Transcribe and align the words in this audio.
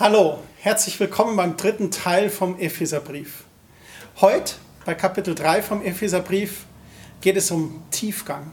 Hallo, 0.00 0.38
herzlich 0.56 0.98
willkommen 0.98 1.36
beim 1.36 1.58
dritten 1.58 1.90
Teil 1.90 2.30
vom 2.30 2.58
Epheserbrief. 2.58 3.44
Heute, 4.22 4.54
bei 4.86 4.94
Kapitel 4.94 5.34
3 5.34 5.60
vom 5.60 5.82
Epheserbrief, 5.82 6.64
geht 7.20 7.36
es 7.36 7.50
um 7.50 7.82
Tiefgang 7.90 8.50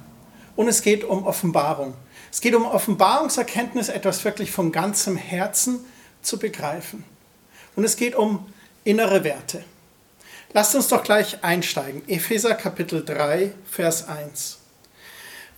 und 0.57 0.67
es 0.67 0.81
geht 0.81 1.05
um 1.05 1.25
Offenbarung. 1.25 1.93
Es 2.33 2.41
geht 2.41 2.53
um 2.53 2.65
Offenbarungserkenntnis, 2.65 3.87
etwas 3.87 4.25
wirklich 4.25 4.51
von 4.51 4.73
ganzem 4.73 5.15
Herzen 5.15 5.79
zu 6.21 6.37
begreifen. 6.37 7.05
Und 7.77 7.85
es 7.85 7.95
geht 7.95 8.15
um 8.15 8.51
innere 8.83 9.23
Werte. 9.23 9.63
Lasst 10.51 10.75
uns 10.75 10.89
doch 10.89 11.01
gleich 11.01 11.45
einsteigen. 11.45 12.01
Epheser 12.09 12.55
Kapitel 12.55 13.05
3, 13.05 13.53
Vers 13.71 14.09
1. 14.09 14.57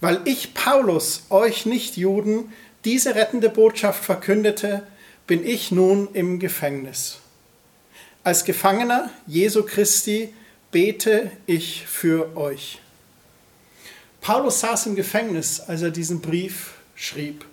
Weil 0.01 0.21
ich, 0.25 0.53
Paulus, 0.53 1.23
euch 1.31 1.65
Nicht-Juden, 1.65 2.53
diese 2.85 3.15
rettende 3.15 3.49
Botschaft 3.49 4.05
verkündete, 4.05 4.83
bin 5.29 5.45
ich 5.45 5.71
nun 5.71 6.09
im 6.13 6.39
Gefängnis. 6.39 7.19
Als 8.23 8.45
Gefangener 8.45 9.11
Jesu 9.27 9.63
Christi 9.63 10.33
bete 10.71 11.29
ich 11.45 11.85
für 11.85 12.35
euch. 12.35 12.79
Paulus 14.21 14.61
saß 14.61 14.87
im 14.87 14.95
Gefängnis, 14.95 15.59
als 15.59 15.83
er 15.83 15.91
diesen 15.91 16.19
Brief 16.19 16.71
schrieb. 16.95 17.45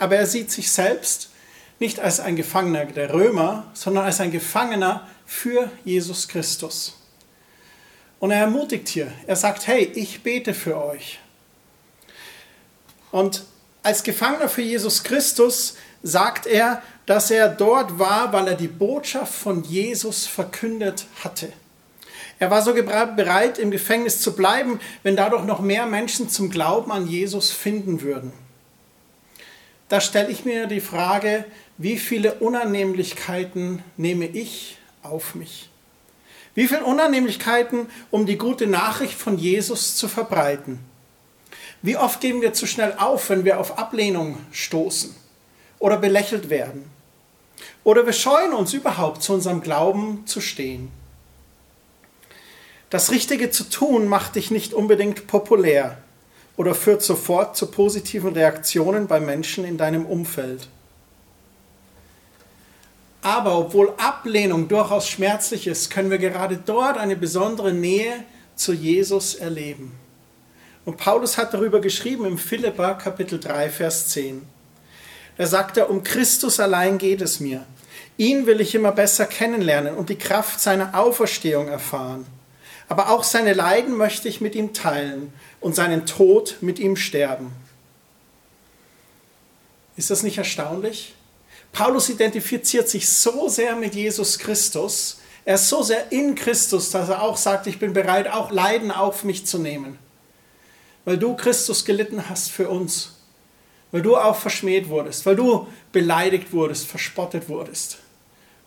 Aber 0.00 0.16
er 0.16 0.26
sieht 0.26 0.50
sich 0.50 0.72
selbst 0.72 1.30
nicht 1.78 2.00
als 2.00 2.18
ein 2.18 2.34
Gefangener 2.34 2.86
der 2.86 3.14
Römer, 3.14 3.70
sondern 3.72 4.06
als 4.06 4.20
ein 4.20 4.32
Gefangener 4.32 5.08
für 5.24 5.70
Jesus 5.84 6.26
Christus. 6.26 6.96
Und 8.18 8.32
er 8.32 8.40
ermutigt 8.40 8.88
hier, 8.88 9.12
er 9.28 9.36
sagt, 9.36 9.68
hey, 9.68 9.84
ich 9.94 10.24
bete 10.24 10.54
für 10.54 10.76
euch. 10.76 11.20
Und 13.12 13.44
als 13.84 14.02
Gefangener 14.02 14.48
für 14.48 14.62
Jesus 14.62 15.04
Christus 15.04 15.76
sagt 16.02 16.46
er, 16.46 16.82
dass 17.06 17.30
er 17.30 17.48
dort 17.48 17.98
war, 17.98 18.32
weil 18.32 18.48
er 18.48 18.54
die 18.54 18.68
Botschaft 18.68 19.34
von 19.34 19.64
Jesus 19.64 20.26
verkündet 20.26 21.06
hatte. 21.22 21.52
Er 22.38 22.50
war 22.50 22.62
so 22.62 22.72
bereit, 22.72 23.58
im 23.58 23.70
Gefängnis 23.70 24.20
zu 24.20 24.34
bleiben, 24.34 24.80
wenn 25.02 25.16
dadurch 25.16 25.44
noch 25.44 25.60
mehr 25.60 25.86
Menschen 25.86 26.30
zum 26.30 26.50
Glauben 26.50 26.90
an 26.90 27.06
Jesus 27.06 27.50
finden 27.50 28.00
würden. 28.00 28.32
Da 29.88 30.00
stelle 30.00 30.30
ich 30.30 30.44
mir 30.44 30.66
die 30.66 30.80
Frage, 30.80 31.44
wie 31.76 31.98
viele 31.98 32.34
Unannehmlichkeiten 32.34 33.82
nehme 33.96 34.26
ich 34.26 34.78
auf 35.02 35.34
mich? 35.34 35.68
Wie 36.54 36.66
viele 36.66 36.84
Unannehmlichkeiten, 36.84 37.88
um 38.10 38.24
die 38.24 38.38
gute 38.38 38.66
Nachricht 38.66 39.14
von 39.14 39.36
Jesus 39.36 39.96
zu 39.96 40.08
verbreiten? 40.08 40.78
Wie 41.82 41.96
oft 41.96 42.20
geben 42.20 42.40
wir 42.40 42.52
zu 42.52 42.66
schnell 42.66 42.94
auf, 42.98 43.30
wenn 43.30 43.44
wir 43.44 43.60
auf 43.60 43.78
Ablehnung 43.78 44.38
stoßen 44.50 45.14
oder 45.80 45.96
belächelt 45.96 46.48
werden? 46.48 46.88
Oder 47.82 48.06
wir 48.06 48.12
scheuen 48.12 48.52
uns 48.52 48.72
überhaupt 48.72 49.22
zu 49.22 49.32
unserem 49.32 49.60
Glauben 49.60 50.24
zu 50.26 50.40
stehen. 50.40 50.92
Das 52.90 53.10
Richtige 53.10 53.50
zu 53.50 53.64
tun 53.64 54.06
macht 54.06 54.36
dich 54.36 54.50
nicht 54.50 54.74
unbedingt 54.74 55.26
populär 55.26 55.98
oder 56.56 56.74
führt 56.74 57.02
sofort 57.02 57.56
zu 57.56 57.66
positiven 57.70 58.34
Reaktionen 58.34 59.06
bei 59.06 59.18
Menschen 59.18 59.64
in 59.64 59.78
deinem 59.78 60.06
Umfeld. 60.06 60.68
Aber 63.22 63.58
obwohl 63.58 63.92
Ablehnung 63.98 64.68
durchaus 64.68 65.08
schmerzlich 65.08 65.66
ist, 65.66 65.90
können 65.90 66.10
wir 66.10 66.18
gerade 66.18 66.56
dort 66.56 66.96
eine 66.96 67.16
besondere 67.16 67.72
Nähe 67.72 68.24
zu 68.56 68.72
Jesus 68.72 69.34
erleben. 69.34 69.92
Und 70.84 70.96
Paulus 70.96 71.36
hat 71.36 71.52
darüber 71.54 71.80
geschrieben 71.80 72.24
im 72.24 72.38
Philippa 72.38 72.94
Kapitel 72.94 73.38
3, 73.38 73.68
Vers 73.70 74.08
10. 74.08 74.42
Da 75.40 75.46
sagt 75.46 75.78
er, 75.78 75.88
um 75.88 76.04
Christus 76.04 76.60
allein 76.60 76.98
geht 76.98 77.22
es 77.22 77.40
mir. 77.40 77.64
Ihn 78.18 78.44
will 78.44 78.60
ich 78.60 78.74
immer 78.74 78.92
besser 78.92 79.24
kennenlernen 79.24 79.94
und 79.94 80.10
die 80.10 80.18
Kraft 80.18 80.60
seiner 80.60 80.94
Auferstehung 80.94 81.68
erfahren. 81.68 82.26
Aber 82.90 83.08
auch 83.08 83.24
seine 83.24 83.54
Leiden 83.54 83.96
möchte 83.96 84.28
ich 84.28 84.42
mit 84.42 84.54
ihm 84.54 84.74
teilen 84.74 85.32
und 85.58 85.74
seinen 85.74 86.04
Tod 86.04 86.58
mit 86.60 86.78
ihm 86.78 86.94
sterben. 86.94 87.52
Ist 89.96 90.10
das 90.10 90.22
nicht 90.22 90.36
erstaunlich? 90.36 91.14
Paulus 91.72 92.10
identifiziert 92.10 92.90
sich 92.90 93.08
so 93.08 93.48
sehr 93.48 93.76
mit 93.76 93.94
Jesus 93.94 94.38
Christus, 94.38 95.20
er 95.46 95.54
ist 95.54 95.68
so 95.68 95.82
sehr 95.82 96.12
in 96.12 96.34
Christus, 96.34 96.90
dass 96.90 97.08
er 97.08 97.22
auch 97.22 97.38
sagt, 97.38 97.66
ich 97.66 97.78
bin 97.78 97.94
bereit, 97.94 98.28
auch 98.28 98.50
Leiden 98.50 98.90
auf 98.90 99.24
mich 99.24 99.46
zu 99.46 99.58
nehmen. 99.58 99.98
Weil 101.06 101.16
du 101.16 101.34
Christus 101.34 101.86
gelitten 101.86 102.28
hast 102.28 102.50
für 102.50 102.68
uns. 102.68 103.19
Weil 103.92 104.02
du 104.02 104.16
auch 104.16 104.36
verschmäht 104.36 104.88
wurdest, 104.88 105.26
weil 105.26 105.36
du 105.36 105.66
beleidigt 105.92 106.52
wurdest, 106.52 106.86
verspottet 106.86 107.48
wurdest. 107.48 107.98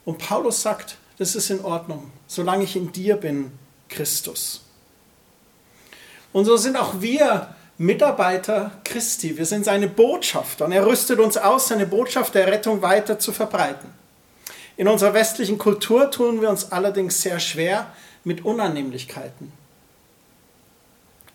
Und 0.05 0.17
Paulus 0.17 0.61
sagt, 0.61 0.97
das 1.17 1.35
ist 1.35 1.49
in 1.49 1.63
Ordnung, 1.63 2.11
solange 2.27 2.63
ich 2.63 2.75
in 2.75 2.91
dir 2.91 3.15
bin, 3.15 3.51
Christus. 3.87 4.63
Und 6.33 6.45
so 6.45 6.57
sind 6.57 6.75
auch 6.75 6.99
wir 6.99 7.55
Mitarbeiter 7.77 8.71
Christi. 8.83 9.37
Wir 9.37 9.45
sind 9.45 9.65
seine 9.65 9.87
Botschafter 9.87 10.65
und 10.65 10.71
er 10.71 10.85
rüstet 10.85 11.19
uns 11.19 11.37
aus, 11.37 11.67
seine 11.67 11.85
Botschaft 11.85 12.35
der 12.35 12.47
Rettung 12.47 12.81
weiter 12.81 13.19
zu 13.19 13.31
verbreiten. 13.31 13.89
In 14.77 14.87
unserer 14.87 15.13
westlichen 15.13 15.57
Kultur 15.57 16.09
tun 16.09 16.41
wir 16.41 16.49
uns 16.49 16.71
allerdings 16.71 17.21
sehr 17.21 17.39
schwer 17.39 17.93
mit 18.23 18.43
Unannehmlichkeiten. 18.43 19.51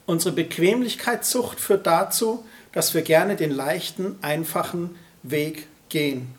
Unsere 0.06 0.34
Bequemlichkeitssucht 0.34 1.60
führt 1.60 1.86
dazu, 1.86 2.44
dass 2.72 2.94
wir 2.94 3.02
gerne 3.02 3.36
den 3.36 3.50
leichten, 3.50 4.18
einfachen 4.22 4.96
Weg 5.22 5.66
gehen. 5.88 6.34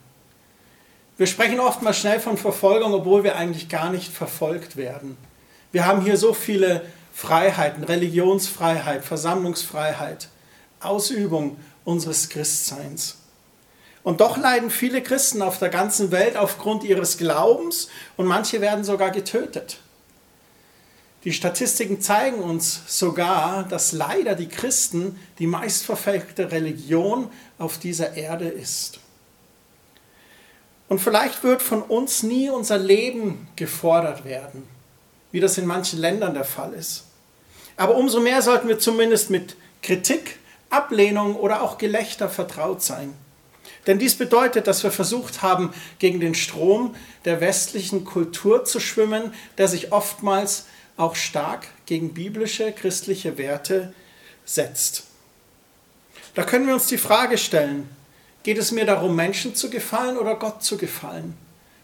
Wir 1.18 1.28
sprechen 1.28 1.60
oftmals 1.60 1.98
schnell 1.98 2.20
von 2.20 2.38
Verfolgung, 2.38 2.94
obwohl 2.94 3.24
wir 3.24 3.36
eigentlich 3.36 3.68
gar 3.68 3.92
nicht 3.92 4.12
verfolgt 4.12 4.78
werden. 4.78 5.18
Wir 5.72 5.86
haben 5.86 6.02
hier 6.02 6.18
so 6.18 6.34
viele 6.34 6.82
Freiheiten, 7.14 7.84
Religionsfreiheit, 7.84 9.04
Versammlungsfreiheit, 9.04 10.30
Ausübung 10.80 11.58
unseres 11.84 12.30
Christseins. 12.30 13.18
Und 14.04 14.22
doch 14.22 14.38
leiden 14.38 14.70
viele 14.70 15.04
Christen 15.04 15.42
auf 15.42 15.60
der 15.60 15.70
ganzen 15.70 16.12
Welt 16.12 16.38
aufgrund 16.38 16.84
ihres 16.84 17.18
Glaubens 17.18 17.90
und 18.16 18.26
manche 18.26 18.62
werden 18.62 18.86
sogar 18.86 19.12
getötet. 19.12 19.80
Die 21.26 21.34
Statistiken 21.34 22.00
zeigen 22.00 22.40
uns 22.40 22.82
sogar, 22.88 23.64
dass 23.64 23.92
leider 23.92 24.36
die 24.36 24.48
Christen 24.48 25.20
die 25.38 25.48
meistverfolgte 25.48 26.52
Religion 26.52 27.30
auf 27.58 27.78
dieser 27.78 28.16
Erde 28.16 28.48
ist. 28.48 29.00
Und 30.88 31.00
vielleicht 31.00 31.44
wird 31.44 31.62
von 31.62 31.84
uns 31.84 32.24
nie 32.24 32.50
unser 32.50 32.78
Leben 32.78 33.48
gefordert 33.56 34.24
werden, 34.26 34.68
wie 35.32 35.40
das 35.40 35.58
in 35.58 35.66
manchen 35.66 36.00
Ländern 36.00 36.34
der 36.34 36.46
Fall 36.46 36.74
ist. 36.74 37.04
Aber 37.76 37.96
umso 37.96 38.20
mehr 38.22 38.42
sollten 38.42 38.68
wir 38.68 38.80
zumindest 38.80 39.30
mit 39.30 39.56
Kritik, 39.82 40.40
Ablehnung 40.70 41.36
oder 41.36 41.62
auch 41.62 41.78
Gelächter 41.78 42.30
vertraut 42.30 42.82
sein. 42.82 43.14
Denn 43.88 44.00
dies 44.00 44.16
bedeutet, 44.16 44.68
dass 44.68 44.84
wir 44.84 44.92
versucht 44.92 45.42
haben, 45.42 45.74
gegen 46.00 46.20
den 46.20 46.36
Strom 46.36 46.96
der 47.26 47.40
westlichen 47.40 48.04
Kultur 48.04 48.66
zu 48.66 48.80
schwimmen, 48.80 49.34
der 49.58 49.68
sich 49.68 49.92
oftmals 49.92 50.66
auch 51.00 51.16
stark 51.16 51.68
gegen 51.86 52.14
biblische 52.14 52.72
christliche 52.74 53.38
Werte 53.38 53.94
setzt. 54.46 55.06
Da 56.36 56.44
können 56.44 56.68
wir 56.68 56.74
uns 56.74 56.88
die 56.88 56.98
Frage 56.98 57.38
stellen, 57.38 57.90
geht 58.44 58.58
es 58.58 58.72
mir 58.72 58.86
darum, 58.86 59.16
Menschen 59.16 59.56
zu 59.56 59.70
gefallen 59.70 60.18
oder 60.18 60.36
Gott 60.36 60.62
zu 60.62 60.78
gefallen? 60.78 61.36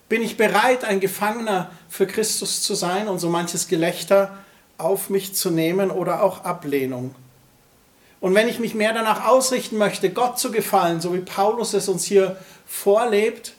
Bin 0.09 0.21
ich 0.21 0.37
bereit, 0.37 0.83
ein 0.83 0.99
Gefangener 0.99 1.71
für 1.89 2.05
Christus 2.05 2.61
zu 2.61 2.75
sein 2.75 3.07
und 3.07 3.19
so 3.19 3.29
manches 3.29 3.67
Gelächter 3.67 4.37
auf 4.77 5.09
mich 5.09 5.33
zu 5.33 5.49
nehmen 5.49 5.91
oder 5.91 6.21
auch 6.21 6.43
Ablehnung. 6.43 7.15
Und 8.19 8.35
wenn 8.35 8.49
ich 8.49 8.59
mich 8.59 8.75
mehr 8.75 8.93
danach 8.93 9.25
ausrichten 9.27 9.77
möchte, 9.77 10.09
Gott 10.09 10.37
zu 10.39 10.51
gefallen, 10.51 10.99
so 10.99 11.13
wie 11.13 11.19
Paulus 11.19 11.73
es 11.73 11.87
uns 11.87 12.03
hier 12.03 12.37
vorlebt, 12.67 13.53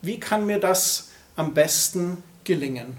wie 0.00 0.18
kann 0.18 0.46
mir 0.46 0.58
das 0.58 1.10
am 1.36 1.54
besten 1.54 2.22
gelingen? 2.44 2.96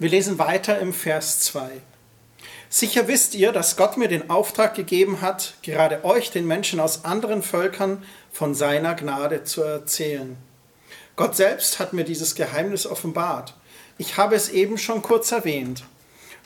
Wir 0.00 0.08
lesen 0.08 0.38
weiter 0.38 0.78
im 0.78 0.94
Vers 0.94 1.40
2. 1.40 1.72
Sicher 2.70 3.06
wisst 3.06 3.34
ihr, 3.34 3.52
dass 3.52 3.76
Gott 3.76 3.98
mir 3.98 4.08
den 4.08 4.30
Auftrag 4.30 4.74
gegeben 4.74 5.20
hat, 5.20 5.56
gerade 5.60 6.06
euch, 6.06 6.30
den 6.30 6.46
Menschen 6.46 6.80
aus 6.80 7.04
anderen 7.04 7.42
Völkern, 7.42 8.02
von 8.32 8.54
seiner 8.54 8.94
Gnade 8.94 9.44
zu 9.44 9.60
erzählen. 9.60 10.38
Gott 11.16 11.36
selbst 11.36 11.80
hat 11.80 11.92
mir 11.92 12.04
dieses 12.04 12.34
Geheimnis 12.34 12.86
offenbart. 12.86 13.52
Ich 13.98 14.16
habe 14.16 14.36
es 14.36 14.48
eben 14.48 14.78
schon 14.78 15.02
kurz 15.02 15.32
erwähnt. 15.32 15.84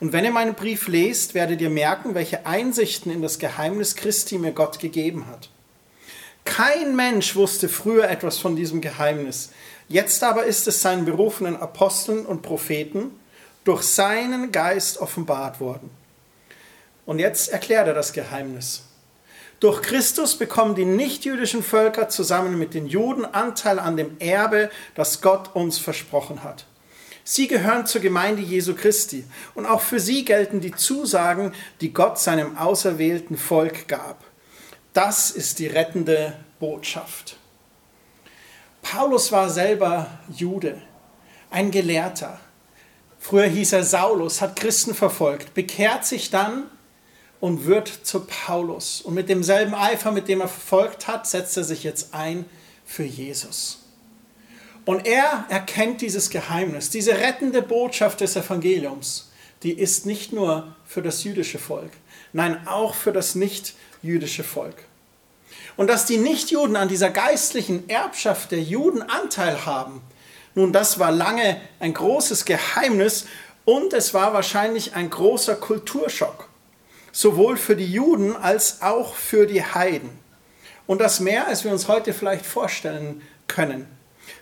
Und 0.01 0.13
wenn 0.13 0.25
ihr 0.25 0.33
meinen 0.33 0.55
Brief 0.55 0.89
lest, 0.89 1.35
werdet 1.35 1.61
ihr 1.61 1.71
merken, 1.71 2.17
welche 2.17 2.47
Einsichten 2.47 3.13
in 3.13 3.23
das 3.23 3.39
Geheimnis 3.39 3.95
Christi 3.95 4.37
mir 4.37 4.51
Gott 4.51 4.81
gegeben 4.81 5.29
hat. 5.29 5.49
Kein 6.45 6.97
Mensch 6.97 7.37
wusste 7.37 7.69
früher 7.69 8.11
etwas 8.11 8.37
von 8.37 8.57
diesem 8.57 8.81
Geheimnis. 8.81 9.51
Jetzt 9.89 10.25
aber 10.25 10.45
ist 10.45 10.67
es 10.67 10.83
seinen 10.83 11.05
berufenen 11.05 11.57
Aposteln 11.57 12.27
und 12.27 12.43
Propheten 12.43 13.13
durch 13.65 13.83
seinen 13.83 14.53
Geist 14.53 14.99
offenbart 14.99 15.61
worden. 15.61 15.91
Und 17.07 17.19
jetzt 17.19 17.51
erklärt 17.51 17.89
er 17.89 17.95
das 17.95 18.13
Geheimnis. 18.13 18.85
Durch 19.61 19.83
Christus 19.83 20.37
bekommen 20.37 20.75
die 20.75 20.85
nichtjüdischen 20.85 21.63
Völker 21.63 22.09
zusammen 22.09 22.59
mit 22.59 22.75
den 22.75 22.87
Juden 22.87 23.25
Anteil 23.25 23.79
an 23.79 23.97
dem 23.97 24.19
Erbe, 24.19 24.71
das 24.95 25.23
Gott 25.23 25.55
uns 25.55 25.79
versprochen 25.79 26.43
hat. 26.43 26.67
Sie 27.27 27.49
gehören 27.49 27.87
zur 27.87 28.03
Gemeinde 28.03 28.43
Jesu 28.43 28.75
Christi 28.75 29.25
und 29.55 29.65
auch 29.65 29.81
für 29.81 29.99
sie 29.99 30.27
gelten 30.27 30.61
die 30.61 30.75
Zusagen, 30.75 31.55
die 31.81 31.95
Gott 31.95 32.19
seinem 32.19 32.59
auserwählten 32.59 33.39
Volk 33.39 33.89
gab. 33.89 34.23
Das 34.93 35.31
ist 35.31 35.59
die 35.59 35.67
rettende 35.67 36.37
Botschaft. 36.61 37.39
Paulus 38.83 39.33
war 39.33 39.49
selber 39.49 40.19
Jude, 40.29 40.83
ein 41.51 41.71
Gelehrter. 41.71 42.39
Früher 43.25 43.47
hieß 43.47 43.73
er 43.73 43.85
Saulus, 43.85 44.43
hat 44.43 44.55
Christen 44.55 44.95
verfolgt, 44.95 45.55
bekehrt 45.55 46.05
sich 46.05 46.29
dann 46.29 46.65
und 47.41 47.65
wird 47.65 47.89
zu 47.89 48.27
Paulus. 48.27 49.01
Und 49.01 49.15
mit 49.15 49.31
demselben 49.31 49.75
Eifer, 49.75 50.13
mit 50.13 50.29
dem 50.29 50.43
er 50.43 50.49
verfolgt 50.49 51.09
hat, 51.09 51.27
setzt 51.27 51.57
er 51.57 51.65
sich 51.65 51.85
jetzt 51.85 52.13
ein 52.13 52.45
für 52.85 53.03
Jesus. 53.03 53.79
Und 54.85 55.07
er 55.07 55.47
erkennt 55.49 56.03
dieses 56.03 56.29
Geheimnis, 56.29 56.91
diese 56.91 57.17
rettende 57.17 57.63
Botschaft 57.63 58.21
des 58.21 58.37
Evangeliums, 58.37 59.31
die 59.63 59.73
ist 59.73 60.05
nicht 60.05 60.35
nur 60.35 60.77
für 60.85 61.01
das 61.01 61.25
jüdische 61.25 61.59
Volk, 61.59 61.93
nein, 62.35 62.69
auch 62.69 62.95
für 62.95 63.13
das 63.13 63.35
nicht-jüdische 63.35 64.45
Volk. 64.45 64.77
Und 65.79 65.87
dass 65.87 66.05
die 66.05 66.19
Nichtjuden 66.19 66.77
an 66.77 66.89
dieser 66.89 67.09
geistlichen 67.09 67.89
Erbschaft 67.89 68.51
der 68.51 68.61
Juden 68.61 69.01
Anteil 69.01 69.65
haben, 69.65 70.03
nun, 70.55 70.73
das 70.73 70.99
war 70.99 71.11
lange 71.11 71.61
ein 71.81 71.95
großes 71.95 72.45
Geheimnis 72.45 73.27
und 73.65 73.93
es 73.93 74.15
war 74.15 74.33
wahrscheinlich 74.33 74.95
ein 74.95 75.11
großer 75.11 75.57
Kulturschock, 75.57 76.49
sowohl 77.13 77.57
für 77.57 77.77
die 77.77 77.91
Juden 77.91 78.37
als 78.37 78.83
auch 78.83 79.15
für 79.15 79.47
die 79.47 79.65
Heiden. 79.65 80.11
Und 80.87 81.01
das 81.01 81.21
mehr, 81.21 81.47
als 81.47 81.65
wir 81.65 81.73
uns 81.73 81.89
heute 81.89 82.13
vielleicht 82.13 82.45
vorstellen 82.45 83.23
können. 83.49 83.87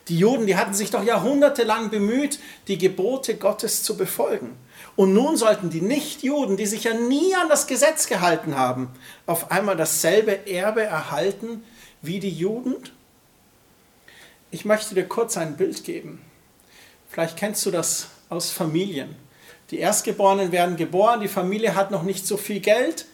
Die 0.08 0.18
Juden, 0.18 0.46
die 0.46 0.56
hatten 0.56 0.74
sich 0.74 0.90
doch 0.90 1.04
jahrhundertelang 1.04 1.90
bemüht, 1.90 2.38
die 2.68 2.78
Gebote 2.78 3.36
Gottes 3.36 3.82
zu 3.82 3.96
befolgen. 3.96 4.56
Und 4.96 5.14
nun 5.14 5.36
sollten 5.36 5.70
die 5.70 5.80
Nichtjuden, 5.80 6.56
die 6.56 6.66
sich 6.66 6.84
ja 6.84 6.94
nie 6.94 7.34
an 7.34 7.48
das 7.48 7.66
Gesetz 7.66 8.08
gehalten 8.08 8.58
haben, 8.58 8.90
auf 9.26 9.50
einmal 9.50 9.76
dasselbe 9.76 10.46
Erbe 10.46 10.82
erhalten 10.82 11.64
wie 12.02 12.18
die 12.18 12.30
Juden? 12.30 12.76
Ich 14.54 14.66
möchte 14.66 14.94
dir 14.94 15.08
kurz 15.08 15.38
ein 15.38 15.56
Bild 15.56 15.82
geben. 15.82 16.22
Vielleicht 17.08 17.38
kennst 17.38 17.64
du 17.64 17.70
das 17.70 18.08
aus 18.28 18.50
Familien. 18.50 19.16
Die 19.70 19.78
Erstgeborenen 19.78 20.52
werden 20.52 20.76
geboren, 20.76 21.20
die 21.20 21.28
Familie 21.28 21.75
hat 21.75 21.90
noch 21.90 22.02
nicht 22.02 22.26
so 22.26 22.37
viel 22.37 22.60
Geld 22.60 23.06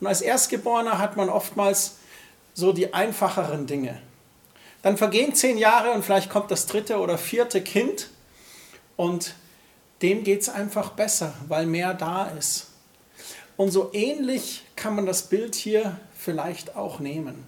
und 0.00 0.06
als 0.06 0.22
Erstgeborener 0.22 0.98
hat 0.98 1.18
man 1.18 1.28
oftmals 1.28 1.96
so 2.54 2.72
die 2.72 2.94
einfacheren 2.94 3.66
Dinge. 3.66 4.00
Dann 4.80 4.96
vergehen 4.96 5.34
zehn 5.34 5.58
Jahre 5.58 5.92
und 5.92 6.02
vielleicht 6.02 6.30
kommt 6.30 6.50
das 6.50 6.64
dritte 6.64 6.96
oder 6.98 7.18
vierte 7.18 7.60
Kind 7.60 8.08
und 8.96 9.34
dem 10.00 10.24
geht 10.24 10.40
es 10.40 10.48
einfach 10.48 10.92
besser, 10.92 11.34
weil 11.46 11.66
mehr 11.66 11.92
da 11.92 12.24
ist. 12.24 12.68
Und 13.58 13.70
so 13.70 13.90
ähnlich 13.92 14.64
kann 14.76 14.96
man 14.96 15.04
das 15.04 15.24
Bild 15.24 15.56
hier 15.56 16.00
vielleicht 16.16 16.74
auch 16.74 17.00
nehmen. 17.00 17.46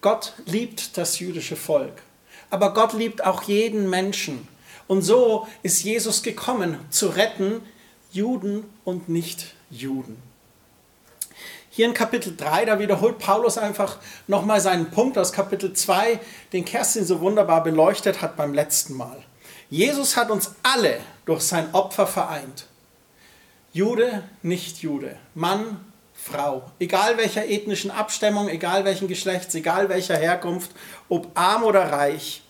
Gott 0.00 0.32
liebt 0.44 0.96
das 0.96 1.20
jüdische 1.20 1.54
Volk, 1.54 2.02
aber 2.50 2.74
Gott 2.74 2.92
liebt 2.92 3.24
auch 3.24 3.42
jeden 3.42 3.88
Menschen. 3.90 4.48
Und 4.86 5.02
so 5.02 5.46
ist 5.62 5.82
Jesus 5.82 6.22
gekommen, 6.22 6.78
zu 6.90 7.08
retten 7.08 7.60
Juden 8.10 8.64
und 8.84 9.08
Nicht-Juden. 9.08 10.16
Hier 11.70 11.86
in 11.86 11.94
Kapitel 11.94 12.34
3, 12.36 12.64
da 12.64 12.78
wiederholt 12.80 13.18
Paulus 13.18 13.56
einfach 13.56 13.98
nochmal 14.26 14.60
seinen 14.60 14.90
Punkt 14.90 15.16
aus 15.16 15.32
Kapitel 15.32 15.74
2, 15.74 16.18
den 16.52 16.64
Kerstin 16.64 17.04
so 17.04 17.20
wunderbar 17.20 17.62
beleuchtet 17.62 18.20
hat 18.20 18.36
beim 18.36 18.52
letzten 18.52 18.94
Mal. 18.94 19.22
Jesus 19.70 20.16
hat 20.16 20.30
uns 20.30 20.54
alle 20.62 20.98
durch 21.26 21.42
sein 21.42 21.72
Opfer 21.74 22.06
vereint. 22.06 22.66
Jude, 23.72 24.24
nicht 24.42 24.78
Jude, 24.78 25.16
Mann, 25.34 25.84
Frau, 26.30 26.70
egal 26.78 27.16
welcher 27.16 27.46
ethnischen 27.46 27.90
Abstammung, 27.90 28.48
egal 28.48 28.84
welchen 28.84 29.08
Geschlechts, 29.08 29.54
egal 29.54 29.88
welcher 29.88 30.16
Herkunft, 30.16 30.70
ob 31.08 31.28
arm 31.34 31.64
oder 31.64 31.92
reich, 31.92 32.42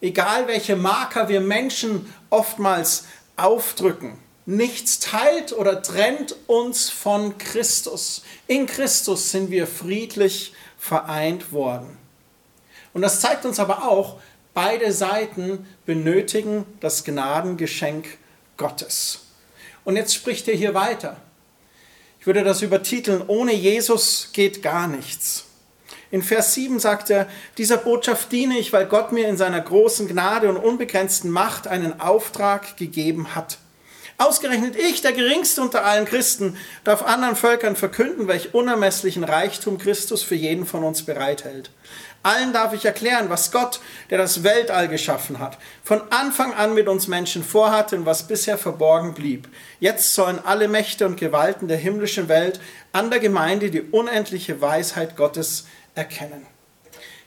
egal 0.00 0.48
welche 0.48 0.76
Marker 0.76 1.28
wir 1.28 1.40
Menschen 1.40 2.12
oftmals 2.30 3.04
aufdrücken, 3.36 4.18
nichts 4.46 4.98
teilt 4.98 5.52
oder 5.52 5.82
trennt 5.82 6.34
uns 6.46 6.90
von 6.90 7.38
Christus. 7.38 8.22
In 8.46 8.66
Christus 8.66 9.30
sind 9.30 9.50
wir 9.50 9.66
friedlich 9.66 10.52
vereint 10.78 11.52
worden. 11.52 11.96
Und 12.94 13.02
das 13.02 13.20
zeigt 13.20 13.44
uns 13.44 13.60
aber 13.60 13.86
auch, 13.88 14.18
Beide 14.60 14.92
Seiten 14.92 15.68
benötigen 15.86 16.66
das 16.80 17.04
Gnadengeschenk 17.04 18.18
Gottes. 18.56 19.26
Und 19.84 19.94
jetzt 19.94 20.16
spricht 20.16 20.48
er 20.48 20.56
hier 20.56 20.74
weiter. 20.74 21.16
Ich 22.20 22.26
würde 22.26 22.44
das 22.44 22.62
übertiteln, 22.62 23.22
ohne 23.26 23.52
Jesus 23.54 24.30
geht 24.32 24.62
gar 24.62 24.88
nichts. 24.88 25.44
In 26.10 26.22
Vers 26.22 26.54
7 26.54 26.80
sagt 26.80 27.10
er, 27.10 27.28
dieser 27.58 27.76
Botschaft 27.76 28.32
diene 28.32 28.58
ich, 28.58 28.72
weil 28.72 28.86
Gott 28.86 29.12
mir 29.12 29.28
in 29.28 29.36
seiner 29.36 29.60
großen 29.60 30.08
Gnade 30.08 30.48
und 30.48 30.56
unbegrenzten 30.56 31.30
Macht 31.30 31.66
einen 31.66 32.00
Auftrag 32.00 32.76
gegeben 32.76 33.34
hat. 33.34 33.58
Ausgerechnet 34.16 34.74
ich, 34.74 35.00
der 35.00 35.12
geringste 35.12 35.62
unter 35.62 35.84
allen 35.84 36.04
Christen, 36.04 36.56
darf 36.82 37.02
anderen 37.02 37.36
Völkern 37.36 37.76
verkünden, 37.76 38.26
welch 38.26 38.52
unermesslichen 38.52 39.22
Reichtum 39.22 39.78
Christus 39.78 40.24
für 40.24 40.34
jeden 40.34 40.66
von 40.66 40.82
uns 40.82 41.02
bereithält. 41.02 41.70
Allen 42.22 42.52
darf 42.52 42.72
ich 42.72 42.84
erklären, 42.84 43.30
was 43.30 43.52
Gott, 43.52 43.80
der 44.10 44.18
das 44.18 44.42
Weltall 44.42 44.88
geschaffen 44.88 45.38
hat, 45.38 45.56
von 45.84 46.02
Anfang 46.10 46.52
an 46.52 46.74
mit 46.74 46.88
uns 46.88 47.06
Menschen 47.06 47.44
vorhatte 47.44 47.96
und 47.96 48.06
was 48.06 48.26
bisher 48.26 48.58
verborgen 48.58 49.14
blieb. 49.14 49.48
Jetzt 49.78 50.14
sollen 50.14 50.40
alle 50.44 50.68
Mächte 50.68 51.06
und 51.06 51.18
Gewalten 51.18 51.68
der 51.68 51.76
himmlischen 51.76 52.28
Welt 52.28 52.60
an 52.92 53.10
der 53.10 53.20
Gemeinde 53.20 53.70
die 53.70 53.82
unendliche 53.82 54.60
Weisheit 54.60 55.16
Gottes 55.16 55.66
erkennen. 55.94 56.46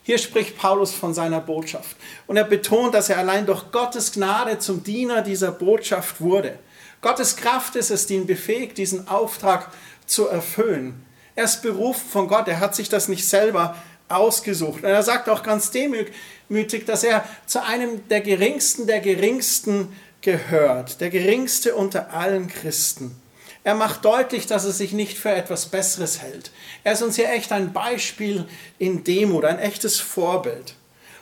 Hier 0.03 0.17
spricht 0.17 0.57
Paulus 0.57 0.93
von 0.93 1.13
seiner 1.13 1.39
Botschaft 1.39 1.95
und 2.27 2.35
er 2.35 2.43
betont, 2.43 2.93
dass 2.93 3.09
er 3.09 3.19
allein 3.19 3.45
durch 3.45 3.71
Gottes 3.71 4.11
Gnade 4.11 4.57
zum 4.59 4.83
Diener 4.83 5.21
dieser 5.21 5.51
Botschaft 5.51 6.19
wurde. 6.19 6.57
Gottes 7.01 7.35
Kraft 7.35 7.75
ist 7.75 7.91
es, 7.91 8.07
die 8.07 8.15
ihn 8.15 8.25
befähigt, 8.25 8.77
diesen 8.77 9.07
Auftrag 9.07 9.71
zu 10.05 10.27
erfüllen. 10.27 11.05
Er 11.35 11.45
ist 11.45 11.61
berufen 11.61 12.09
von 12.09 12.27
Gott, 12.27 12.47
er 12.47 12.59
hat 12.59 12.75
sich 12.75 12.89
das 12.89 13.07
nicht 13.07 13.27
selber 13.27 13.75
ausgesucht. 14.11 14.83
Und 14.83 14.89
er 14.89 15.03
sagt 15.03 15.29
auch 15.29 15.43
ganz 15.43 15.71
demütig, 15.71 16.85
dass 16.85 17.03
er 17.03 17.25
zu 17.45 17.63
einem 17.63 18.07
der 18.09 18.21
geringsten 18.21 18.87
der 18.87 18.99
geringsten 18.99 19.89
gehört, 20.21 21.01
der 21.01 21.09
geringste 21.09 21.75
unter 21.75 22.13
allen 22.13 22.47
Christen. 22.47 23.15
Er 23.63 23.75
macht 23.75 24.05
deutlich, 24.05 24.47
dass 24.47 24.65
er 24.65 24.71
sich 24.71 24.91
nicht 24.91 25.17
für 25.17 25.31
etwas 25.31 25.67
Besseres 25.67 26.21
hält. 26.21 26.51
Er 26.83 26.93
ist 26.93 27.03
uns 27.03 27.15
hier 27.15 27.29
echt 27.29 27.51
ein 27.51 27.73
Beispiel 27.73 28.47
in 28.79 29.03
Demut, 29.03 29.45
ein 29.45 29.59
echtes 29.59 29.99
Vorbild. 29.99 30.75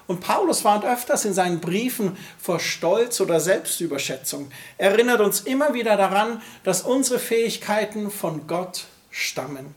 Und 0.07 0.21
Paulus 0.21 0.63
warnt 0.63 0.85
öfters 0.85 1.25
in 1.25 1.33
seinen 1.33 1.59
Briefen 1.59 2.17
vor 2.39 2.59
Stolz 2.59 3.21
oder 3.21 3.39
Selbstüberschätzung. 3.39 4.51
Er 4.77 4.91
erinnert 4.91 5.21
uns 5.21 5.41
immer 5.41 5.73
wieder 5.73 5.97
daran, 5.97 6.41
dass 6.63 6.81
unsere 6.81 7.19
Fähigkeiten 7.19 8.09
von 8.09 8.47
Gott 8.47 8.85
stammen 9.11 9.75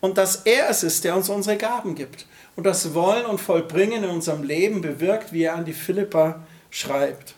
und 0.00 0.18
dass 0.18 0.36
er 0.36 0.68
es 0.68 0.82
ist, 0.82 1.04
der 1.04 1.16
uns 1.16 1.28
unsere 1.28 1.56
Gaben 1.56 1.94
gibt 1.94 2.26
und 2.56 2.64
das 2.64 2.94
Wollen 2.94 3.26
und 3.26 3.40
Vollbringen 3.40 4.04
in 4.04 4.10
unserem 4.10 4.42
Leben 4.42 4.80
bewirkt, 4.80 5.32
wie 5.32 5.44
er 5.44 5.54
an 5.54 5.64
die 5.64 5.72
Philippa 5.72 6.40
schreibt. 6.70 7.34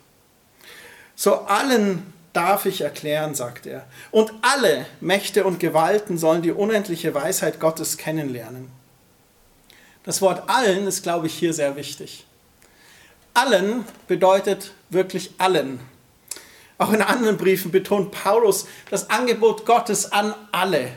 So 1.14 1.35
allen 1.43 2.12
darf 2.33 2.67
ich 2.67 2.81
erklären, 2.81 3.35
sagt 3.35 3.67
er, 3.67 3.87
und 4.11 4.33
alle 4.43 4.87
Mächte 5.00 5.45
und 5.45 5.61
Gewalten 5.61 6.17
sollen 6.17 6.43
die 6.43 6.52
unendliche 6.52 7.14
Weisheit 7.14 7.61
Gottes 7.61 7.97
kennenlernen. 7.97 8.71
Das 10.05 10.23
Wort 10.23 10.49
allen 10.49 10.87
ist, 10.87 11.02
glaube 11.02 11.26
ich, 11.26 11.35
hier 11.35 11.52
sehr 11.52 11.76
wichtig. 11.76 12.26
Allen 13.35 13.85
bedeutet 14.09 14.73
wirklich 14.88 15.33
allen. 15.38 15.81
Auch 16.79 16.93
in 16.93 17.02
anderen 17.02 17.37
Briefen 17.37 17.71
betont 17.71 18.11
Paulus 18.11 18.67
das 18.90 19.11
Angebot 19.11 19.67
Gottes 19.67 20.12
an 20.12 20.35
alle 20.52 20.93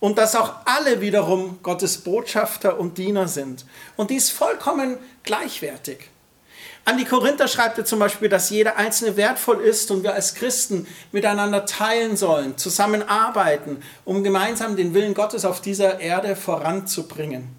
und 0.00 0.16
dass 0.18 0.34
auch 0.34 0.54
alle 0.64 1.00
wiederum 1.00 1.58
Gottes 1.62 1.98
Botschafter 1.98 2.80
und 2.80 2.98
Diener 2.98 3.28
sind. 3.28 3.66
Und 3.96 4.10
dies 4.10 4.30
vollkommen 4.30 4.98
gleichwertig. 5.22 6.10
An 6.86 6.96
die 6.96 7.04
Korinther 7.04 7.46
schreibt 7.46 7.76
er 7.76 7.84
zum 7.84 7.98
Beispiel, 7.98 8.30
dass 8.30 8.48
jeder 8.48 8.76
Einzelne 8.76 9.16
wertvoll 9.16 9.60
ist 9.60 9.90
und 9.90 10.02
wir 10.02 10.14
als 10.14 10.34
Christen 10.34 10.86
miteinander 11.12 11.66
teilen 11.66 12.16
sollen, 12.16 12.56
zusammenarbeiten, 12.56 13.82
um 14.06 14.24
gemeinsam 14.24 14.76
den 14.76 14.94
Willen 14.94 15.12
Gottes 15.12 15.44
auf 15.44 15.60
dieser 15.60 16.00
Erde 16.00 16.34
voranzubringen. 16.34 17.54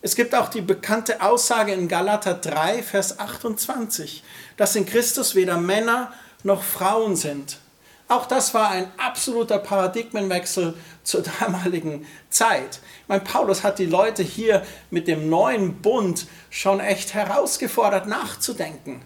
Es 0.00 0.14
gibt 0.14 0.34
auch 0.34 0.48
die 0.48 0.60
bekannte 0.60 1.22
Aussage 1.22 1.72
in 1.72 1.88
Galater 1.88 2.34
3, 2.34 2.82
Vers 2.82 3.18
28, 3.18 4.22
dass 4.56 4.76
in 4.76 4.86
Christus 4.86 5.34
weder 5.34 5.56
Männer 5.56 6.12
noch 6.44 6.62
Frauen 6.62 7.16
sind, 7.16 7.58
Auch 8.06 8.26
das 8.26 8.52
war 8.52 8.70
ein 8.70 8.90
absoluter 8.98 9.58
Paradigmenwechsel 9.58 10.74
zur 11.04 11.22
damaligen 11.40 12.06
Zeit. 12.30 12.80
Mein 13.06 13.22
Paulus 13.22 13.62
hat 13.62 13.78
die 13.78 13.86
Leute 13.86 14.22
hier 14.22 14.66
mit 14.90 15.06
dem 15.06 15.28
neuen 15.28 15.80
Bund 15.80 16.26
schon 16.50 16.80
echt 16.80 17.14
herausgefordert, 17.14 18.08
nachzudenken. 18.08 19.02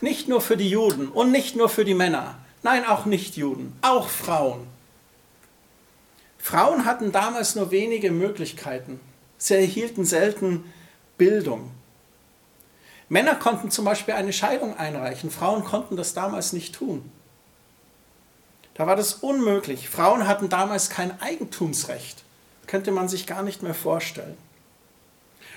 Nicht 0.00 0.28
nur 0.28 0.40
für 0.40 0.56
die 0.56 0.68
Juden 0.68 1.08
und 1.08 1.30
nicht 1.30 1.56
nur 1.56 1.68
für 1.68 1.84
die 1.84 1.94
Männer, 1.94 2.36
nein, 2.62 2.84
auch 2.84 3.06
Nichtjuden, 3.06 3.72
auch 3.82 4.08
Frauen. 4.08 4.66
Frauen 6.38 6.84
hatten 6.84 7.12
damals 7.12 7.54
nur 7.54 7.70
wenige 7.70 8.10
Möglichkeiten. 8.10 8.98
Sie 9.38 9.54
erhielten 9.54 10.04
selten 10.04 10.64
Bildung. 11.16 11.70
Männer 13.08 13.36
konnten 13.36 13.70
zum 13.70 13.84
Beispiel 13.84 14.14
eine 14.14 14.32
Scheidung 14.32 14.76
einreichen, 14.76 15.30
Frauen 15.30 15.62
konnten 15.64 15.96
das 15.96 16.14
damals 16.14 16.52
nicht 16.52 16.74
tun. 16.74 17.12
Da 18.74 18.86
war 18.86 18.96
das 18.96 19.14
unmöglich. 19.14 19.88
Frauen 19.88 20.26
hatten 20.26 20.48
damals 20.48 20.90
kein 20.90 21.20
Eigentumsrecht. 21.20 22.22
Könnte 22.66 22.90
man 22.90 23.08
sich 23.08 23.26
gar 23.26 23.42
nicht 23.42 23.62
mehr 23.62 23.74
vorstellen. 23.74 24.36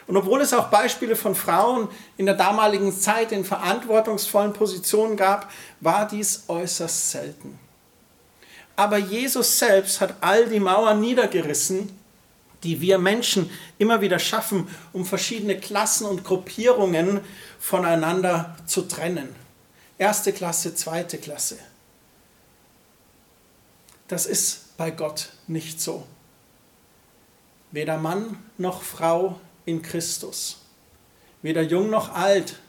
Und 0.08 0.18
obwohl 0.18 0.42
es 0.42 0.54
auch 0.54 0.70
Beispiele 0.70 1.16
von 1.16 1.34
Frauen 1.34 1.88
in 2.18 2.26
der 2.26 2.36
damaligen 2.36 2.94
Zeit 2.94 3.32
in 3.32 3.44
verantwortungsvollen 3.44 4.54
Positionen 4.54 5.18
gab, 5.18 5.52
war 5.80 6.08
dies 6.08 6.44
äußerst 6.48 7.12
selten. 7.12 7.58
Aber 8.76 8.98
Jesus 8.98 9.58
selbst 9.58 10.02
hat 10.02 10.16
all 10.22 10.48
die 10.48 10.60
Mauern 10.60 11.00
niedergerissen, 11.00 11.98
die 12.64 12.82
wir 12.82 12.98
Menschen 12.98 13.50
immer 13.78 14.02
wieder 14.02 14.20
schaffen, 14.20 14.68
um 14.92 15.06
verschiedene 15.06 15.58
Klassen 15.58 16.06
und 16.06 16.24
Gruppierungen 16.24 17.22
voneinander 17.60 18.56
zu 18.66 18.84
trennen. 18.84 19.34
Erste 19.98 20.34
Klasse, 20.34 20.76
zweite 20.76 21.18
Klasse. 21.18 21.58
Das 24.08 24.26
ist 24.26 24.78
bei 24.78 24.92
Gott 24.92 25.30
nicht 25.48 25.82
so. 25.82 26.06
Weder 27.72 27.98
Mann 27.98 28.38
noch 28.58 28.84
Frau 28.84 29.40
in 29.66 29.82
Christus, 29.82 30.62
weder 31.42 31.62
jung 31.62 31.90
noch 31.90 32.14
alt, 32.14 32.60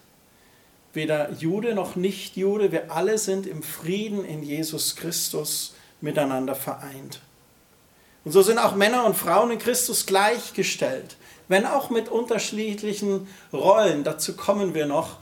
weder 0.94 1.30
Jude 1.32 1.74
noch 1.74 1.94
Nicht-Jude, 1.94 2.72
wir 2.72 2.90
alle 2.90 3.18
sind 3.18 3.46
im 3.46 3.62
Frieden 3.62 4.24
in 4.24 4.42
Jesus 4.42 4.96
Christus 4.96 5.74
miteinander 6.00 6.54
vereint. 6.54 7.20
Und 8.24 8.32
so 8.32 8.42
sind 8.42 8.58
auch 8.58 8.74
Männer 8.74 9.04
und 9.04 9.14
Frauen 9.14 9.52
in 9.52 9.58
Christus 9.58 10.06
gleichgestellt, 10.06 11.16
wenn 11.48 11.66
auch 11.66 11.90
mit 11.90 12.08
unterschiedlichen 12.08 13.28
Rollen. 13.52 14.02
Dazu 14.02 14.34
kommen 14.34 14.74
wir 14.74 14.86
noch 14.86 15.18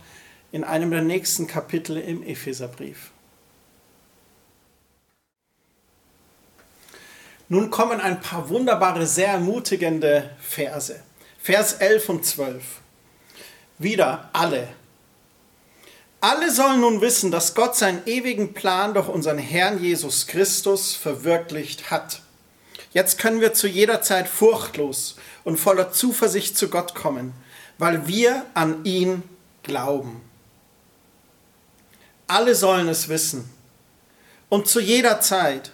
in 0.53 0.65
einem 0.65 0.91
der 0.91 1.03
nächsten 1.03 1.47
Kapitel 1.47 1.99
im 1.99 2.23
Epheserbrief. 2.23 3.11
Nun 7.49 7.71
kommen 7.71 8.01
ein 8.01 8.21
paar 8.21 8.49
wunderbare, 8.49 9.07
sehr 9.07 9.29
ermutigende 9.29 10.31
Verse. 10.41 11.03
Vers 11.39 11.75
11 11.75 12.09
und 12.09 12.25
12. 12.25 12.65
Wieder 13.79 14.31
alle. 14.33 14.69
Alle 16.23 16.51
sollen 16.51 16.81
nun 16.81 17.03
wissen, 17.03 17.31
dass 17.31 17.55
Gott 17.55 17.77
seinen 17.77 18.07
ewigen 18.07 18.55
Plan 18.55 18.95
durch 18.95 19.09
unseren 19.09 19.37
Herrn 19.37 19.79
Jesus 19.79 20.27
Christus 20.27 20.95
verwirklicht 20.95 21.91
hat. 21.91 22.23
Jetzt 22.95 23.19
können 23.19 23.43
wir 23.43 23.53
zu 23.53 23.67
jeder 23.67 24.01
Zeit 24.01 24.27
furchtlos 24.27 25.17
und 25.45 25.59
voller 25.59 25.93
Zuversicht 25.93 26.57
zu 26.57 26.71
Gott 26.71 26.95
kommen, 26.95 27.35
weil 27.77 28.07
wir 28.09 28.47
an 28.55 28.87
ihn 28.87 29.23
glauben. 29.63 30.23
Alle 32.27 32.55
sollen 32.55 32.89
es 32.89 33.11
wissen. 33.11 33.51
Und 34.49 34.67
zu 34.67 34.81
jeder 34.81 35.21
Zeit 35.21 35.73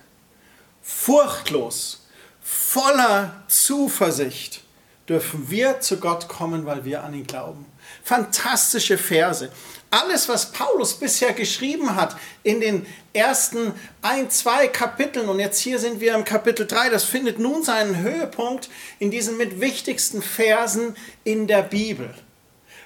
furchtlos, 0.83 2.07
voller 2.43 3.43
Zuversicht 3.49 4.63
dürfen 5.09 5.51
wir 5.51 5.81
zu 5.81 5.99
Gott 5.99 6.29
kommen, 6.29 6.67
weil 6.67 6.85
wir 6.85 7.03
an 7.03 7.15
ihn 7.15 7.27
glauben. 7.27 7.67
Fantastische 8.05 8.97
Verse. 8.97 9.51
Alles, 9.91 10.29
was 10.29 10.53
Paulus 10.53 10.95
bisher 10.95 11.33
geschrieben 11.33 11.97
hat 11.97 12.17
in 12.45 12.61
den 12.61 12.87
ersten 13.13 13.75
ein, 14.03 14.31
zwei 14.31 14.69
Kapiteln, 14.69 15.29
und 15.29 15.41
jetzt 15.41 15.59
hier 15.59 15.81
sind 15.81 16.01
wir 16.01 16.15
im 16.15 16.25
Kapitel 16.25 16.65
3, 16.65 16.91
das 16.91 17.05
findet 17.05 17.41
nun 17.41 17.65
seinen 17.65 17.97
Höhepunkt 17.97 18.71
in 19.01 19.11
diesen 19.11 19.37
mit 19.37 19.61
wichtigsten 19.61 20.23
Versen 20.23 20.95
in 21.25 21.49
der 21.49 21.63
Bibel. 21.63 22.15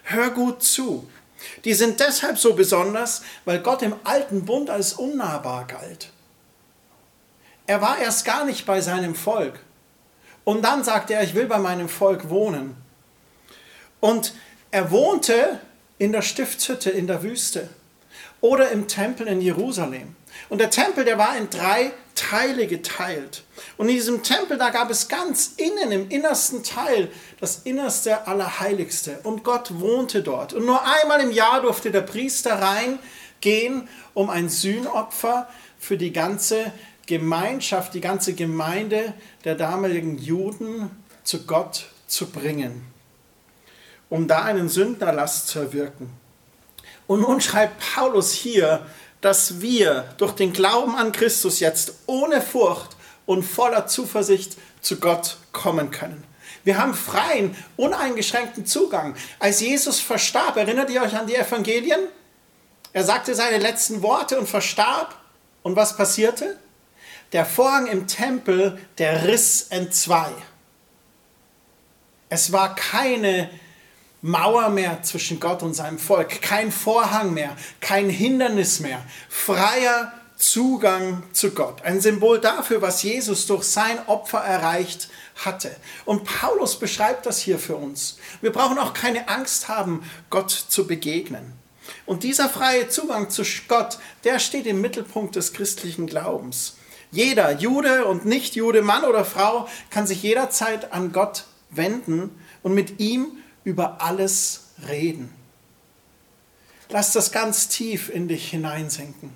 Hör 0.04 0.30
gut 0.30 0.62
zu. 0.62 1.06
Die 1.66 1.74
sind 1.74 2.00
deshalb 2.00 2.38
so 2.38 2.54
besonders, 2.54 3.20
weil 3.44 3.58
Gott 3.58 3.82
im 3.82 3.94
alten 4.04 4.46
Bund 4.46 4.70
als 4.70 4.94
unnahbar 4.94 5.66
galt. 5.66 6.10
Er 7.66 7.80
war 7.80 7.98
erst 7.98 8.24
gar 8.24 8.44
nicht 8.44 8.66
bei 8.66 8.80
seinem 8.80 9.14
Volk. 9.14 9.60
Und 10.44 10.62
dann 10.62 10.84
sagte 10.84 11.14
er, 11.14 11.22
ich 11.22 11.34
will 11.34 11.46
bei 11.46 11.58
meinem 11.58 11.88
Volk 11.88 12.28
wohnen. 12.28 12.76
Und 14.00 14.34
er 14.70 14.90
wohnte 14.90 15.60
in 15.98 16.12
der 16.12 16.22
Stiftshütte 16.22 16.90
in 16.90 17.06
der 17.06 17.22
Wüste 17.22 17.70
oder 18.40 18.70
im 18.70 18.86
Tempel 18.88 19.26
in 19.26 19.40
Jerusalem. 19.40 20.16
Und 20.48 20.60
der 20.60 20.70
Tempel, 20.70 21.04
der 21.04 21.16
war 21.16 21.36
in 21.36 21.48
drei 21.48 21.92
Teile 22.14 22.66
geteilt. 22.66 23.44
Und 23.76 23.88
in 23.88 23.94
diesem 23.94 24.22
Tempel, 24.22 24.58
da 24.58 24.70
gab 24.70 24.90
es 24.90 25.08
ganz 25.08 25.54
innen, 25.56 25.92
im 25.92 26.10
innersten 26.10 26.62
Teil, 26.62 27.10
das 27.40 27.62
innerste 27.64 28.26
Allerheiligste. 28.26 29.20
Und 29.22 29.44
Gott 29.44 29.80
wohnte 29.80 30.22
dort. 30.22 30.52
Und 30.52 30.66
nur 30.66 30.82
einmal 30.84 31.20
im 31.20 31.30
Jahr 31.30 31.62
durfte 31.62 31.90
der 31.90 32.02
Priester 32.02 32.60
reingehen, 32.60 33.88
um 34.12 34.28
ein 34.28 34.48
Sühnopfer 34.48 35.48
für 35.78 35.96
die 35.96 36.12
ganze 36.12 36.72
Gemeinschaft, 37.06 37.94
die 37.94 38.00
ganze 38.00 38.34
Gemeinde 38.34 39.14
der 39.44 39.54
damaligen 39.54 40.18
Juden 40.18 40.90
zu 41.22 41.44
Gott 41.44 41.86
zu 42.06 42.26
bringen, 42.26 42.86
um 44.10 44.28
da 44.28 44.42
einen 44.42 44.68
Sündnerlass 44.68 45.46
zu 45.46 45.58
erwirken. 45.58 46.10
Und 47.06 47.20
nun 47.20 47.40
schreibt 47.40 47.82
Paulus 47.94 48.32
hier, 48.32 48.86
dass 49.20 49.60
wir 49.60 50.04
durch 50.18 50.32
den 50.32 50.52
Glauben 50.52 50.96
an 50.96 51.12
Christus 51.12 51.60
jetzt 51.60 51.94
ohne 52.06 52.40
Furcht 52.42 52.96
und 53.26 53.42
voller 53.42 53.86
Zuversicht 53.86 54.56
zu 54.80 54.96
Gott 54.96 55.38
kommen 55.52 55.90
können. 55.90 56.24
Wir 56.62 56.78
haben 56.78 56.94
freien, 56.94 57.54
uneingeschränkten 57.76 58.64
Zugang. 58.66 59.14
Als 59.38 59.60
Jesus 59.60 60.00
verstarb, 60.00 60.56
erinnert 60.56 60.90
ihr 60.90 61.02
euch 61.02 61.14
an 61.14 61.26
die 61.26 61.34
Evangelien? 61.34 62.00
Er 62.92 63.04
sagte 63.04 63.34
seine 63.34 63.58
letzten 63.58 64.02
Worte 64.02 64.38
und 64.38 64.48
verstarb. 64.48 65.14
Und 65.62 65.76
was 65.76 65.96
passierte? 65.96 66.58
Der 67.32 67.44
Vorhang 67.44 67.86
im 67.86 68.06
Tempel, 68.06 68.78
der 68.98 69.26
riss 69.26 69.68
entzwei. 69.70 70.30
Es 72.28 72.52
war 72.52 72.74
keine 72.74 73.50
Mauer 74.22 74.70
mehr 74.70 75.02
zwischen 75.02 75.38
Gott 75.38 75.62
und 75.62 75.74
seinem 75.74 75.98
Volk, 75.98 76.40
kein 76.40 76.72
Vorhang 76.72 77.34
mehr, 77.34 77.54
kein 77.80 78.08
Hindernis 78.08 78.80
mehr, 78.80 79.02
freier 79.28 80.12
Zugang 80.36 81.22
zu 81.32 81.52
Gott. 81.52 81.82
Ein 81.82 82.00
Symbol 82.00 82.40
dafür, 82.40 82.82
was 82.82 83.02
Jesus 83.02 83.46
durch 83.46 83.64
sein 83.64 83.98
Opfer 84.08 84.38
erreicht 84.38 85.08
hatte. 85.36 85.74
Und 86.04 86.24
Paulus 86.24 86.78
beschreibt 86.78 87.26
das 87.26 87.38
hier 87.38 87.58
für 87.58 87.76
uns. 87.76 88.18
Wir 88.40 88.50
brauchen 88.50 88.78
auch 88.78 88.94
keine 88.94 89.28
Angst 89.28 89.68
haben, 89.68 90.02
Gott 90.30 90.50
zu 90.50 90.86
begegnen. 90.86 91.52
Und 92.06 92.22
dieser 92.22 92.48
freie 92.48 92.88
Zugang 92.88 93.30
zu 93.30 93.42
Gott, 93.68 93.98
der 94.24 94.38
steht 94.38 94.66
im 94.66 94.80
Mittelpunkt 94.80 95.36
des 95.36 95.52
christlichen 95.52 96.06
Glaubens. 96.06 96.73
Jeder, 97.14 97.52
Jude 97.52 98.06
und 98.06 98.24
Nicht-Jude, 98.26 98.82
Mann 98.82 99.04
oder 99.04 99.24
Frau, 99.24 99.68
kann 99.88 100.04
sich 100.04 100.24
jederzeit 100.24 100.92
an 100.92 101.12
Gott 101.12 101.44
wenden 101.70 102.36
und 102.64 102.74
mit 102.74 102.98
ihm 102.98 103.38
über 103.62 104.02
alles 104.02 104.70
reden. 104.88 105.32
Lass 106.88 107.12
das 107.12 107.30
ganz 107.30 107.68
tief 107.68 108.10
in 108.10 108.26
dich 108.26 108.50
hineinsinken. 108.50 109.30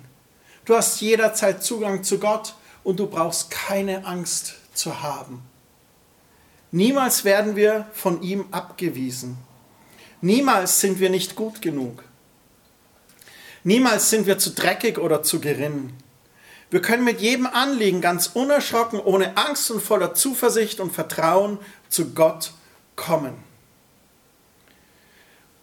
Du 0.65 0.75
hast 0.75 0.99
jederzeit 0.99 1.63
Zugang 1.63 2.03
zu 2.03 2.19
Gott 2.19 2.55
und 2.83 2.99
du 2.99 3.07
brauchst 3.07 3.49
keine 3.49 4.05
Angst 4.05 4.55
zu 4.73 5.01
haben. 5.01 5.41
Niemals 6.71 7.23
werden 7.23 7.55
wir 7.55 7.87
von 7.93 8.21
ihm 8.21 8.45
abgewiesen. 8.51 9.37
Niemals 10.19 10.81
sind 10.81 10.99
wir 10.99 11.09
nicht 11.09 11.37
gut 11.37 11.61
genug. 11.61 12.03
Niemals 13.63 14.09
sind 14.09 14.27
wir 14.27 14.37
zu 14.37 14.49
dreckig 14.49 14.97
oder 14.97 15.23
zu 15.23 15.39
gering. 15.39 15.93
Wir 16.71 16.81
können 16.81 17.03
mit 17.03 17.19
jedem 17.19 17.47
Anliegen 17.47 17.99
ganz 17.99 18.27
unerschrocken, 18.27 18.99
ohne 18.99 19.37
Angst 19.37 19.71
und 19.71 19.81
voller 19.81 20.13
Zuversicht 20.13 20.79
und 20.79 20.91
Vertrauen 20.91 21.57
zu 21.89 22.13
Gott 22.13 22.51
kommen. 22.95 23.43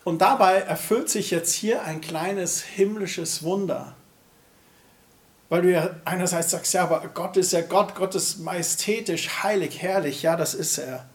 Und 0.03 0.21
dabei 0.21 0.59
erfüllt 0.59 1.09
sich 1.09 1.31
jetzt 1.31 1.53
hier 1.53 1.83
ein 1.83 2.01
kleines 2.01 2.63
himmlisches 2.63 3.43
Wunder. 3.43 3.95
Weil 5.49 5.63
du 5.63 5.73
ja 5.73 5.91
einerseits 6.05 6.51
sagst, 6.51 6.75
ja, 6.75 6.83
aber 6.83 7.07
Gott 7.15 7.37
ist 7.37 7.53
ja 7.53 7.61
Gott, 7.61 7.95
Gott 7.95 8.17
ist 8.17 8.39
majestätisch, 8.41 9.45
heilig, 9.45 9.81
herrlich, 9.81 10.23
ja, 10.23 10.37
das 10.37 10.55
ist 10.55 10.79
er. 10.79 11.09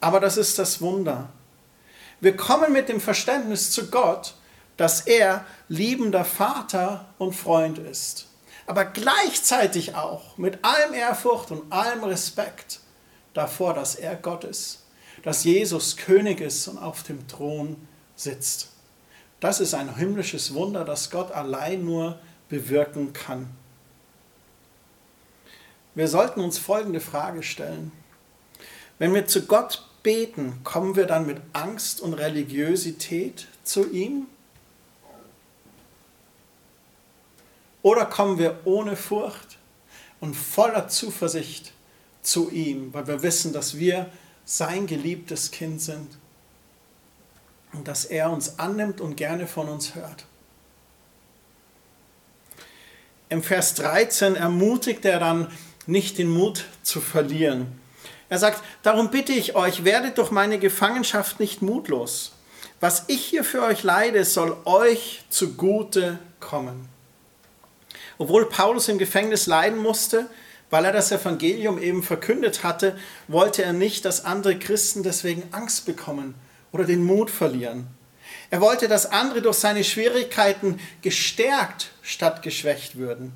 Aber 0.00 0.20
das 0.20 0.38
ist 0.38 0.58
das 0.58 0.80
Wunder. 0.80 1.28
Wir 2.20 2.34
kommen 2.34 2.72
mit 2.72 2.88
dem 2.88 3.00
Verständnis 3.00 3.70
zu 3.72 3.90
Gott, 3.90 4.34
dass 4.78 5.02
er 5.02 5.44
liebender 5.68 6.24
Vater 6.24 7.06
und 7.18 7.34
Freund 7.34 7.78
ist 7.78 8.31
aber 8.66 8.84
gleichzeitig 8.84 9.94
auch 9.94 10.36
mit 10.38 10.64
allem 10.64 10.94
Ehrfurcht 10.94 11.50
und 11.50 11.72
allem 11.72 12.04
Respekt 12.04 12.80
davor, 13.34 13.74
dass 13.74 13.94
er 13.94 14.16
Gott 14.16 14.44
ist, 14.44 14.84
dass 15.22 15.44
Jesus 15.44 15.96
König 15.96 16.40
ist 16.40 16.68
und 16.68 16.78
auf 16.78 17.02
dem 17.02 17.26
Thron 17.28 17.76
sitzt. 18.16 18.70
Das 19.40 19.60
ist 19.60 19.74
ein 19.74 19.96
himmlisches 19.96 20.54
Wunder, 20.54 20.84
das 20.84 21.10
Gott 21.10 21.32
allein 21.32 21.84
nur 21.84 22.18
bewirken 22.48 23.12
kann. 23.12 23.50
Wir 25.94 26.08
sollten 26.08 26.40
uns 26.40 26.58
folgende 26.58 27.00
Frage 27.00 27.42
stellen. 27.42 27.92
Wenn 28.98 29.12
wir 29.14 29.26
zu 29.26 29.46
Gott 29.46 29.86
beten, 30.02 30.60
kommen 30.64 30.96
wir 30.96 31.06
dann 31.06 31.26
mit 31.26 31.40
Angst 31.52 32.00
und 32.00 32.14
Religiosität 32.14 33.48
zu 33.64 33.90
ihm? 33.90 34.26
Oder 37.82 38.06
kommen 38.06 38.38
wir 38.38 38.60
ohne 38.64 38.96
Furcht 38.96 39.58
und 40.20 40.34
voller 40.34 40.88
Zuversicht 40.88 41.72
zu 42.22 42.50
ihm, 42.50 42.94
weil 42.94 43.06
wir 43.08 43.22
wissen, 43.22 43.52
dass 43.52 43.76
wir 43.76 44.10
sein 44.44 44.86
geliebtes 44.86 45.50
Kind 45.50 45.80
sind 45.80 46.18
und 47.72 47.88
dass 47.88 48.04
er 48.04 48.30
uns 48.30 48.58
annimmt 48.58 49.00
und 49.00 49.16
gerne 49.16 49.46
von 49.46 49.68
uns 49.68 49.94
hört. 49.94 50.26
Im 53.28 53.42
Vers 53.42 53.74
13 53.74 54.36
ermutigt 54.36 55.04
er 55.04 55.18
dann, 55.18 55.48
nicht 55.86 56.18
den 56.18 56.28
Mut 56.28 56.66
zu 56.84 57.00
verlieren. 57.00 57.80
Er 58.28 58.38
sagt, 58.38 58.62
darum 58.82 59.10
bitte 59.10 59.32
ich 59.32 59.56
euch, 59.56 59.84
werdet 59.84 60.18
durch 60.18 60.30
meine 60.30 60.58
Gefangenschaft 60.58 61.40
nicht 61.40 61.60
mutlos. 61.60 62.32
Was 62.78 63.04
ich 63.08 63.24
hier 63.24 63.42
für 63.42 63.62
euch 63.62 63.82
leide, 63.82 64.24
soll 64.24 64.56
euch 64.64 65.24
zugute 65.28 66.18
kommen. 66.40 66.91
Obwohl 68.22 68.48
Paulus 68.48 68.86
im 68.86 68.98
Gefängnis 68.98 69.48
leiden 69.48 69.80
musste, 69.80 70.30
weil 70.70 70.84
er 70.84 70.92
das 70.92 71.10
Evangelium 71.10 71.82
eben 71.82 72.04
verkündet 72.04 72.62
hatte, 72.62 72.96
wollte 73.26 73.64
er 73.64 73.72
nicht, 73.72 74.04
dass 74.04 74.24
andere 74.24 74.60
Christen 74.60 75.02
deswegen 75.02 75.42
Angst 75.50 75.86
bekommen 75.86 76.36
oder 76.70 76.84
den 76.84 77.02
Mut 77.02 77.32
verlieren. 77.32 77.88
Er 78.50 78.60
wollte, 78.60 78.86
dass 78.86 79.06
andere 79.06 79.42
durch 79.42 79.56
seine 79.56 79.82
Schwierigkeiten 79.82 80.78
gestärkt 81.00 81.90
statt 82.00 82.42
geschwächt 82.42 82.94
würden. 82.94 83.32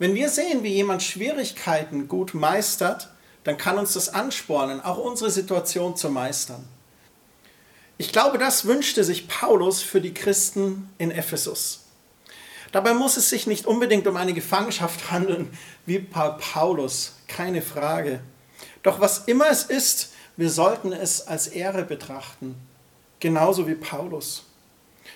Wenn 0.00 0.16
wir 0.16 0.30
sehen, 0.30 0.64
wie 0.64 0.74
jemand 0.74 1.04
Schwierigkeiten 1.04 2.08
gut 2.08 2.34
meistert, 2.34 3.10
dann 3.44 3.56
kann 3.56 3.78
uns 3.78 3.92
das 3.92 4.08
anspornen, 4.08 4.80
auch 4.80 4.98
unsere 4.98 5.30
Situation 5.30 5.96
zu 5.96 6.10
meistern. 6.10 6.66
Ich 7.98 8.10
glaube, 8.10 8.38
das 8.38 8.64
wünschte 8.64 9.04
sich 9.04 9.28
Paulus 9.28 9.80
für 9.80 10.00
die 10.00 10.12
Christen 10.12 10.90
in 10.98 11.12
Ephesus. 11.12 11.84
Dabei 12.72 12.92
muss 12.92 13.16
es 13.16 13.30
sich 13.30 13.46
nicht 13.46 13.66
unbedingt 13.66 14.06
um 14.06 14.16
eine 14.16 14.34
Gefangenschaft 14.34 15.10
handeln, 15.10 15.50
wie 15.86 15.98
Paulus, 15.98 17.14
keine 17.26 17.62
Frage. 17.62 18.20
Doch 18.82 19.00
was 19.00 19.24
immer 19.26 19.48
es 19.48 19.64
ist, 19.64 20.10
wir 20.36 20.50
sollten 20.50 20.92
es 20.92 21.26
als 21.26 21.48
Ehre 21.48 21.82
betrachten, 21.84 22.54
genauso 23.20 23.66
wie 23.66 23.74
Paulus. 23.74 24.44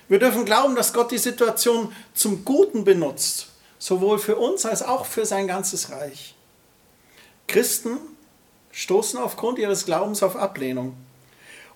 Wir 0.08 0.18
dürfen 0.18 0.44
glauben, 0.44 0.74
dass 0.74 0.92
Gott 0.92 1.10
die 1.10 1.18
Situation 1.18 1.92
zum 2.14 2.44
Guten 2.44 2.84
benutzt, 2.84 3.48
sowohl 3.78 4.18
für 4.18 4.36
uns 4.36 4.66
als 4.66 4.82
auch 4.82 5.06
für 5.06 5.26
sein 5.26 5.46
ganzes 5.46 5.90
Reich. 5.90 6.34
Christen 7.46 7.98
stoßen 8.72 9.20
aufgrund 9.20 9.58
ihres 9.58 9.84
Glaubens 9.84 10.22
auf 10.22 10.36
Ablehnung 10.36 10.96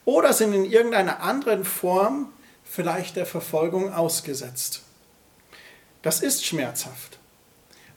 oder 0.04 0.32
sind 0.32 0.54
in 0.54 0.64
irgendeiner 0.64 1.20
anderen 1.20 1.64
Form 1.64 2.32
vielleicht 2.64 3.16
der 3.16 3.26
Verfolgung 3.26 3.92
ausgesetzt. 3.92 4.82
Das 6.06 6.20
ist 6.20 6.44
schmerzhaft. 6.46 7.18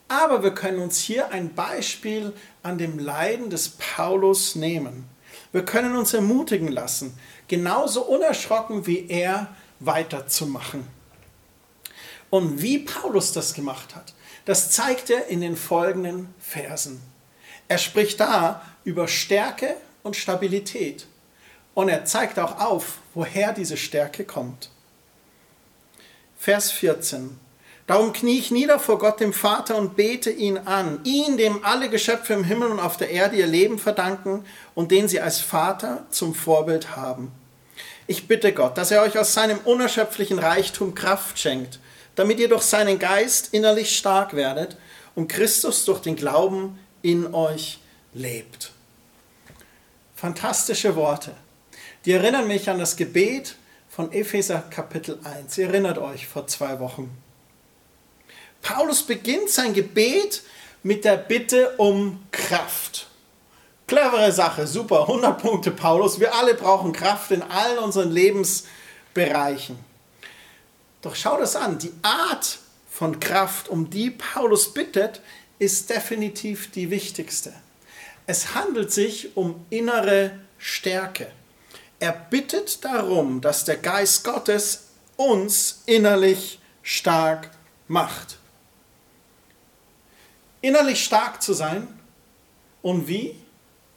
Aber 0.07 0.41
wir 0.41 0.55
können 0.55 0.79
uns 0.79 0.97
hier 0.97 1.29
ein 1.29 1.53
Beispiel 1.53 2.33
an 2.63 2.79
dem 2.79 2.97
Leiden 2.97 3.51
des 3.51 3.69
Paulus 3.69 4.55
nehmen. 4.55 5.07
Wir 5.51 5.63
können 5.63 5.95
uns 5.95 6.15
ermutigen 6.15 6.69
lassen, 6.69 7.15
genauso 7.47 8.01
unerschrocken 8.01 8.87
wie 8.87 9.07
er 9.09 9.55
weiterzumachen. 9.79 10.87
Und 12.31 12.63
wie 12.63 12.79
Paulus 12.79 13.31
das 13.31 13.53
gemacht 13.53 13.95
hat, 13.95 14.15
das 14.45 14.71
zeigt 14.71 15.11
er 15.11 15.27
in 15.27 15.41
den 15.41 15.55
folgenden 15.55 16.33
Versen. 16.39 17.03
Er 17.67 17.77
spricht 17.77 18.19
da 18.19 18.65
über 18.85 19.07
Stärke 19.07 19.75
und 20.01 20.15
Stabilität. 20.15 21.05
Und 21.75 21.89
er 21.89 22.05
zeigt 22.05 22.39
auch 22.39 22.59
auf, 22.59 23.01
woher 23.13 23.53
diese 23.53 23.77
Stärke 23.77 24.25
kommt. 24.25 24.71
Vers 26.39 26.71
14. 26.71 27.39
Darum 27.89 28.13
knie 28.13 28.37
ich 28.37 28.51
nieder 28.51 28.77
vor 28.77 28.99
Gott 28.99 29.19
dem 29.19 29.33
Vater 29.33 29.75
und 29.75 29.95
bete 29.95 30.29
ihn 30.29 30.59
an, 30.59 30.99
ihn, 31.05 31.37
dem 31.37 31.65
alle 31.65 31.89
Geschöpfe 31.89 32.33
im 32.33 32.43
Himmel 32.43 32.69
und 32.69 32.79
auf 32.79 32.97
der 32.97 33.09
Erde 33.09 33.35
ihr 33.35 33.47
Leben 33.47 33.79
verdanken 33.79 34.45
und 34.75 34.91
den 34.91 35.07
sie 35.07 35.21
als 35.21 35.41
Vater 35.41 36.05
zum 36.11 36.35
Vorbild 36.35 36.95
haben. 36.95 37.31
Ich 38.05 38.27
bitte 38.27 38.53
Gott, 38.53 38.77
dass 38.77 38.91
er 38.91 39.01
euch 39.01 39.17
aus 39.17 39.33
seinem 39.33 39.57
unerschöpflichen 39.65 40.37
Reichtum 40.37 40.93
Kraft 40.93 41.39
schenkt, 41.39 41.79
damit 42.13 42.39
ihr 42.39 42.47
durch 42.47 42.61
seinen 42.61 42.99
Geist 42.99 43.55
innerlich 43.55 43.97
stark 43.97 44.35
werdet 44.35 44.77
und 45.15 45.27
Christus 45.27 45.83
durch 45.83 46.01
den 46.01 46.15
Glauben 46.15 46.77
in 47.01 47.33
euch 47.33 47.79
lebt. 48.13 48.71
Fantastische 50.13 50.95
Worte. 50.95 51.31
Die 52.05 52.11
erinnern 52.11 52.47
mich 52.47 52.69
an 52.69 52.77
das 52.77 52.97
Gebet 52.97 53.55
von 53.89 54.11
Epheser 54.11 54.59
Kapitel 54.69 55.17
1. 55.23 55.57
Ihr 55.57 55.69
erinnert 55.69 55.97
euch 55.97 56.27
vor 56.27 56.45
zwei 56.45 56.79
Wochen. 56.79 57.09
Paulus 58.61 59.03
beginnt 59.03 59.49
sein 59.49 59.73
Gebet 59.73 60.43
mit 60.83 61.05
der 61.05 61.17
Bitte 61.17 61.75
um 61.77 62.23
Kraft. 62.31 63.07
Clevere 63.87 64.31
Sache, 64.31 64.67
super, 64.67 65.01
100 65.01 65.41
Punkte 65.41 65.71
Paulus. 65.71 66.19
Wir 66.19 66.33
alle 66.35 66.53
brauchen 66.53 66.93
Kraft 66.93 67.31
in 67.31 67.41
allen 67.41 67.79
unseren 67.79 68.11
Lebensbereichen. 68.11 69.79
Doch 71.01 71.15
schau 71.15 71.37
das 71.39 71.55
an, 71.55 71.79
die 71.79 71.93
Art 72.01 72.59
von 72.89 73.19
Kraft, 73.19 73.69
um 73.69 73.89
die 73.89 74.11
Paulus 74.11 74.73
bittet, 74.73 75.21
ist 75.57 75.89
definitiv 75.89 76.71
die 76.71 76.89
wichtigste. 76.89 77.53
Es 78.27 78.53
handelt 78.53 78.91
sich 78.91 79.35
um 79.35 79.65
innere 79.69 80.39
Stärke. 80.57 81.31
Er 81.99 82.13
bittet 82.13 82.85
darum, 82.85 83.41
dass 83.41 83.65
der 83.65 83.77
Geist 83.77 84.23
Gottes 84.23 84.89
uns 85.15 85.81
innerlich 85.85 86.59
stark 86.83 87.51
macht. 87.87 88.38
Innerlich 90.61 91.03
stark 91.03 91.41
zu 91.41 91.53
sein 91.53 91.87
und 92.81 93.07
wie? 93.07 93.35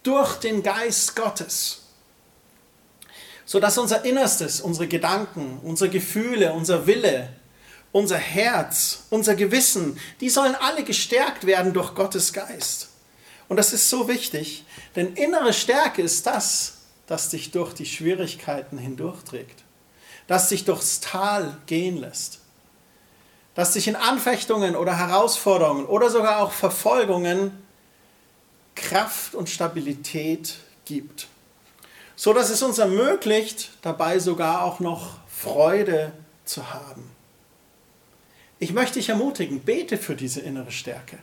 Durch 0.03 0.37
den 0.37 0.63
Geist 0.63 1.17
Gottes. 1.17 1.83
Sodass 3.45 3.79
unser 3.79 4.05
Innerstes, 4.05 4.61
unsere 4.61 4.89
Gedanken, 4.89 5.61
unsere 5.63 5.91
Gefühle, 5.91 6.53
unser 6.53 6.87
Wille, 6.87 7.29
unser 7.93 8.17
Herz, 8.17 9.05
unser 9.11 9.35
Gewissen, 9.35 9.99
die 10.21 10.31
sollen 10.31 10.55
alle 10.55 10.83
gestärkt 10.83 11.47
werden 11.47 11.73
durch 11.73 11.95
Gottes 11.95 12.33
Geist. 12.33 12.89
Und 13.49 13.57
das 13.59 13.73
ist 13.73 13.91
so 13.91 14.09
wichtig, 14.09 14.65
denn 14.97 15.15
innere 15.15 15.53
Stärke 15.53 16.01
ist 16.03 16.27
das, 16.27 16.79
das 17.07 17.29
dich 17.29 17.51
durch 17.51 17.75
die 17.75 17.85
Schwierigkeiten 17.85 18.79
hindurchträgt, 18.79 19.63
das 20.27 20.49
dich 20.49 20.65
durchs 20.65 21.01
Tal 21.01 21.59
gehen 21.67 21.99
lässt, 21.99 22.41
das 23.55 23.73
dich 23.73 23.89
in 23.89 23.97
Anfechtungen 23.97 24.77
oder 24.77 24.97
Herausforderungen 24.97 25.87
oder 25.87 26.11
sogar 26.11 26.43
auch 26.43 26.53
Verfolgungen 26.53 27.63
Kraft 28.75 29.35
und 29.35 29.51
Stabilität 29.51 30.57
gibt, 30.85 31.29
so 32.17 32.33
dass 32.33 32.51
es 32.51 32.63
uns 32.63 32.79
ermöglicht, 32.79 33.73
dabei 33.83 34.19
sogar 34.19 34.65
auch 34.65 34.81
noch 34.81 35.19
Freude 35.29 36.13
zu 36.45 36.73
haben. 36.73 37.11
Ich 38.59 38.73
möchte 38.73 38.95
dich 38.95 39.09
ermutigen, 39.09 39.61
bete 39.61 39.99
für 39.99 40.15
diese 40.15 40.41
innere 40.41 40.71
Stärke. 40.71 41.19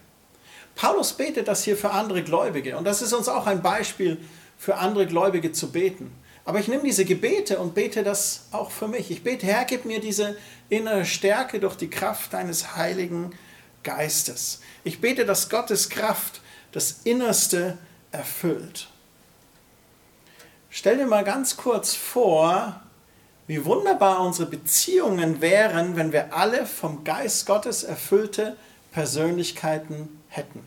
Paulus 0.76 1.14
betet 1.14 1.48
das 1.48 1.64
hier 1.64 1.78
für 1.78 1.92
andere 1.92 2.24
Gläubige 2.24 2.78
und 2.78 2.86
das 2.86 3.02
ist 3.02 3.14
uns 3.14 3.28
auch 3.28 3.48
ein 3.48 3.62
Beispiel 3.62 4.18
für 4.58 4.76
andere 4.76 5.08
Gläubige 5.08 5.52
zu 5.52 5.72
beten. 5.72 6.12
Aber 6.50 6.58
ich 6.60 6.68
nehme 6.68 6.82
diese 6.82 7.06
Gebete 7.06 7.60
und 7.60 7.76
bete 7.76 8.02
das 8.02 8.48
auch 8.50 8.72
für 8.72 8.88
mich. 8.88 9.12
Ich 9.12 9.22
bete, 9.22 9.46
Herr, 9.46 9.66
gib 9.66 9.86
mir 9.86 10.00
diese 10.00 10.36
innere 10.68 11.06
Stärke 11.06 11.60
durch 11.60 11.76
die 11.76 11.92
Kraft 11.92 12.34
deines 12.34 12.76
Heiligen 12.76 13.38
Geistes. 13.84 14.60
Ich 14.84 15.00
bete, 15.00 15.28
dass 15.28 15.52
Gottes 15.52 15.92
Kraft 15.92 16.42
das 16.72 17.02
Innerste 17.04 17.78
erfüllt. 18.12 18.88
Stell 20.72 20.98
dir 20.98 21.06
mal 21.06 21.24
ganz 21.24 21.56
kurz 21.56 21.94
vor, 21.94 22.82
wie 23.46 23.64
wunderbar 23.64 24.22
unsere 24.22 24.50
Beziehungen 24.50 25.42
wären, 25.42 25.98
wenn 25.98 26.12
wir 26.12 26.34
alle 26.34 26.66
vom 26.66 27.04
Geist 27.04 27.46
Gottes 27.46 27.84
erfüllte 27.84 28.58
Persönlichkeiten 28.92 30.20
hätten. 30.30 30.64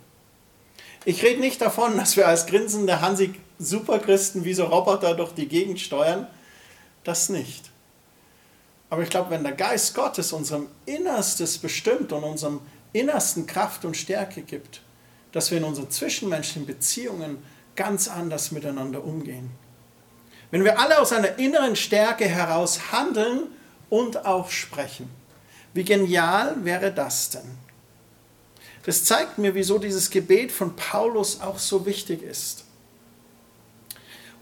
Ich 1.04 1.24
rede 1.24 1.40
nicht 1.40 1.60
davon, 1.60 1.96
dass 1.96 2.16
wir 2.16 2.28
als 2.28 2.46
grinsende 2.46 3.00
Hansi 3.00 3.34
Superchristen 3.64 4.44
wie 4.44 4.54
so 4.54 4.64
Roboter 4.64 5.14
durch 5.14 5.32
die 5.32 5.48
Gegend 5.48 5.80
steuern. 5.80 6.26
Das 7.04 7.28
nicht. 7.28 7.70
Aber 8.90 9.02
ich 9.02 9.10
glaube, 9.10 9.30
wenn 9.30 9.42
der 9.42 9.52
Geist 9.52 9.94
Gottes 9.94 10.32
unserem 10.32 10.68
Innerstes 10.84 11.58
bestimmt 11.58 12.12
und 12.12 12.24
unserem 12.24 12.60
innersten 12.92 13.46
Kraft 13.46 13.84
und 13.84 13.96
Stärke 13.96 14.42
gibt, 14.42 14.82
dass 15.32 15.50
wir 15.50 15.58
in 15.58 15.64
unseren 15.64 15.90
zwischenmenschlichen 15.90 16.66
Beziehungen 16.66 17.42
ganz 17.74 18.06
anders 18.08 18.52
miteinander 18.52 19.02
umgehen. 19.02 19.50
Wenn 20.50 20.64
wir 20.64 20.78
alle 20.78 21.00
aus 21.00 21.12
einer 21.12 21.38
inneren 21.38 21.74
Stärke 21.74 22.26
heraus 22.26 22.92
handeln 22.92 23.44
und 23.88 24.26
auch 24.26 24.50
sprechen, 24.50 25.08
wie 25.72 25.84
genial 25.84 26.62
wäre 26.64 26.92
das 26.92 27.30
denn? 27.30 27.58
Das 28.84 29.04
zeigt 29.04 29.38
mir, 29.38 29.54
wieso 29.54 29.78
dieses 29.78 30.10
Gebet 30.10 30.52
von 30.52 30.76
Paulus 30.76 31.40
auch 31.40 31.58
so 31.58 31.86
wichtig 31.86 32.22
ist. 32.22 32.61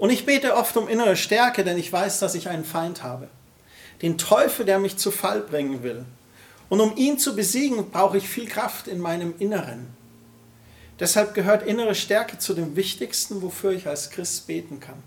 Und 0.00 0.08
ich 0.08 0.24
bete 0.24 0.56
oft 0.56 0.78
um 0.78 0.88
innere 0.88 1.14
Stärke, 1.14 1.62
denn 1.62 1.76
ich 1.76 1.92
weiß, 1.92 2.20
dass 2.20 2.34
ich 2.34 2.48
einen 2.48 2.64
Feind 2.64 3.02
habe. 3.02 3.28
Den 4.00 4.16
Teufel, 4.16 4.64
der 4.64 4.78
mich 4.78 4.96
zu 4.96 5.10
Fall 5.10 5.40
bringen 5.40 5.82
will. 5.82 6.06
Und 6.70 6.80
um 6.80 6.96
ihn 6.96 7.18
zu 7.18 7.36
besiegen, 7.36 7.90
brauche 7.90 8.16
ich 8.16 8.26
viel 8.26 8.48
Kraft 8.48 8.88
in 8.88 8.98
meinem 8.98 9.34
Inneren. 9.38 9.88
Deshalb 10.98 11.34
gehört 11.34 11.66
innere 11.66 11.94
Stärke 11.94 12.38
zu 12.38 12.54
dem 12.54 12.76
Wichtigsten, 12.76 13.42
wofür 13.42 13.72
ich 13.72 13.86
als 13.88 14.08
Christ 14.08 14.46
beten 14.46 14.80
kann. 14.80 15.02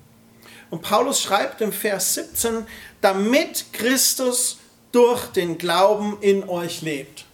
Und 0.70 0.84
Paulus 0.84 1.24
schreibt 1.24 1.62
im 1.62 1.74
Vers 1.74 2.14
17, 2.14 2.68
damit 3.02 3.74
Christus 3.74 4.60
durch 4.92 5.26
den 5.26 5.58
Glauben 5.58 6.18
in 6.22 6.48
euch 6.48 6.84
lebt. 6.84 7.26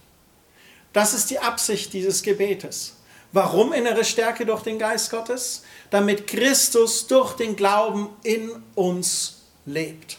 Das 0.94 1.12
ist 1.12 1.28
die 1.28 1.40
Absicht 1.40 1.92
dieses 1.92 2.22
Gebetes. 2.22 2.96
Warum 3.32 3.72
innere 3.72 4.04
Stärke 4.04 4.44
durch 4.44 4.62
den 4.62 4.78
Geist 4.78 5.10
Gottes? 5.10 5.62
Damit 5.90 6.26
Christus 6.26 7.06
durch 7.06 7.34
den 7.34 7.54
Glauben 7.54 8.08
in 8.22 8.50
uns 8.74 9.42
lebt. 9.66 10.18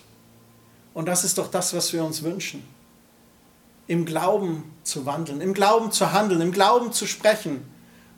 Und 0.94 1.08
das 1.08 1.24
ist 1.24 1.38
doch 1.38 1.50
das, 1.50 1.74
was 1.74 1.92
wir 1.92 2.04
uns 2.04 2.24
wünschen. 2.24 2.64
Im 3.88 4.06
Glauben 4.06 4.74
zu 4.84 5.06
wandeln, 5.06 5.42
im 5.42 5.54
Glauben 5.54 5.92
zu 5.92 6.14
handeln, 6.14 6.40
im 6.40 6.52
Glauben 6.52 6.94
zu 6.94 7.06
sprechen. 7.06 7.66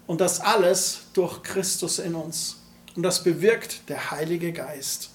Und 0.06 0.22
das 0.22 0.40
alles 0.40 1.02
durch 1.14 1.42
Christus 1.42 1.98
in 1.98 2.14
uns. 2.14 2.58
Und 2.96 3.04
das 3.04 3.24
bewirkt 3.24 3.90
der 3.90 4.12
Heilige 4.12 4.54
Geist. 4.54 5.10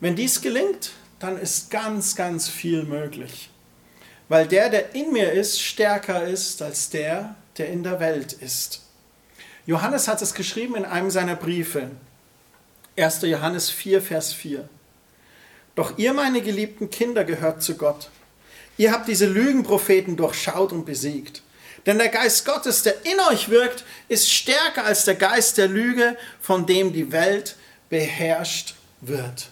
Wenn 0.00 0.16
dies 0.16 0.42
gelingt, 0.42 0.92
dann 1.18 1.38
ist 1.38 1.70
ganz, 1.70 2.16
ganz 2.16 2.48
viel 2.48 2.84
möglich. 2.84 3.50
Weil 4.28 4.46
der, 4.46 4.68
der 4.68 4.94
in 4.94 5.12
mir 5.12 5.32
ist, 5.32 5.60
stärker 5.60 6.24
ist 6.24 6.60
als 6.62 6.90
der, 6.90 7.36
der 7.60 7.68
in 7.68 7.82
der 7.82 8.00
Welt 8.00 8.32
ist. 8.32 8.80
Johannes 9.66 10.08
hat 10.08 10.22
es 10.22 10.32
geschrieben 10.32 10.76
in 10.76 10.86
einem 10.86 11.10
seiner 11.10 11.36
Briefe. 11.36 11.90
1. 12.96 13.20
Johannes 13.22 13.68
4, 13.68 14.00
Vers 14.00 14.32
4. 14.32 14.66
Doch 15.74 15.98
ihr, 15.98 16.14
meine 16.14 16.40
geliebten 16.40 16.88
Kinder, 16.88 17.24
gehört 17.24 17.62
zu 17.62 17.76
Gott. 17.76 18.08
Ihr 18.78 18.92
habt 18.92 19.08
diese 19.08 19.26
Lügenpropheten 19.26 20.16
durchschaut 20.16 20.72
und 20.72 20.86
besiegt. 20.86 21.42
Denn 21.84 21.98
der 21.98 22.08
Geist 22.08 22.46
Gottes, 22.46 22.82
der 22.82 23.04
in 23.04 23.20
euch 23.30 23.50
wirkt, 23.50 23.84
ist 24.08 24.32
stärker 24.32 24.84
als 24.84 25.04
der 25.04 25.16
Geist 25.16 25.58
der 25.58 25.68
Lüge, 25.68 26.16
von 26.40 26.64
dem 26.64 26.94
die 26.94 27.12
Welt 27.12 27.56
beherrscht 27.90 28.74
wird. 29.02 29.48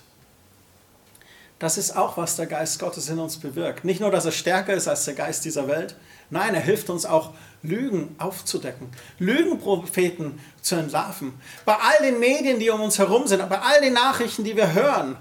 Das 1.59 1.77
ist 1.77 1.95
auch, 1.95 2.17
was 2.17 2.37
der 2.37 2.47
Geist 2.47 2.79
Gottes 2.79 3.11
in 3.11 3.19
uns 3.19 3.37
bewirkt. 3.37 3.85
Nicht 3.85 4.01
nur, 4.01 4.11
dass 4.11 4.25
er 4.25 4.33
stärker 4.33 4.73
ist 4.73 4.89
als 4.89 5.05
der 5.05 5.15
Geist 5.15 5.45
dieser 5.45 5.69
Welt, 5.69 5.95
nein, 6.31 6.55
er 6.55 6.61
hilft 6.61 6.91
uns 6.91 7.07
auch, 7.07 7.33
Lügen 7.63 8.15
aufzudecken, 8.19 8.89
Lügenpropheten 9.19 10.39
zu 10.61 10.77
entlarven. 10.77 11.35
Bei 11.65 11.75
all 11.75 12.09
den 12.09 12.21
Medien, 12.21 12.61
die 12.61 12.71
um 12.71 12.81
uns 12.81 12.99
herum 12.99 13.27
sind, 13.27 13.49
bei 13.49 13.59
all 13.59 13.81
den 13.81 13.95
Nachrichten, 13.95 14.45
die 14.45 14.57
wir 14.57 14.73
hören, 14.73 15.17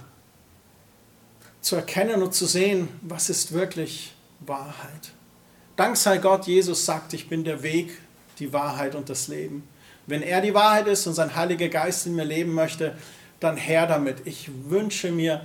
zu 1.61 1.75
erkennen 1.75 2.21
und 2.21 2.33
zu 2.33 2.45
sehen, 2.45 2.87
was 3.01 3.29
ist 3.29 3.53
wirklich 3.53 4.13
Wahrheit. 4.39 5.11
Dank 5.75 5.97
sei 5.97 6.17
Gott, 6.19 6.45
Jesus 6.45 6.85
sagt, 6.85 7.13
ich 7.13 7.27
bin 7.27 7.43
der 7.43 7.63
Weg, 7.63 7.97
die 8.39 8.53
Wahrheit 8.53 8.93
und 8.93 9.09
das 9.09 9.27
Leben. 9.27 9.67
Wenn 10.05 10.21
er 10.21 10.41
die 10.41 10.53
Wahrheit 10.53 10.87
ist 10.87 11.07
und 11.07 11.13
sein 11.13 11.35
Heiliger 11.35 11.69
Geist 11.69 12.05
in 12.05 12.15
mir 12.15 12.23
leben 12.23 12.53
möchte, 12.53 12.95
dann 13.39 13.57
her 13.57 13.87
damit. 13.87 14.25
Ich 14.25 14.49
wünsche 14.69 15.11
mir, 15.11 15.41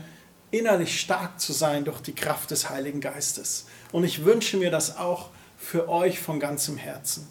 innerlich 0.53 1.01
stark 1.01 1.41
zu 1.41 1.53
sein 1.53 1.85
durch 1.85 2.01
die 2.01 2.15
Kraft 2.15 2.51
des 2.53 2.71
Heiligen 2.71 3.01
Geistes. 3.01 3.67
Und 3.91 4.05
ich 4.05 4.25
wünsche 4.25 4.59
mir 4.59 4.71
das 4.71 4.97
auch 4.99 5.31
für 5.63 5.89
euch 5.89 6.21
von 6.21 6.41
ganzem 6.41 6.77
Herzen. 6.77 7.27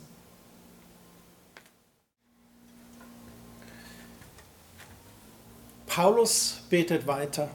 Paulus 5.85 6.61
betet 6.69 7.05
weiter. 7.05 7.49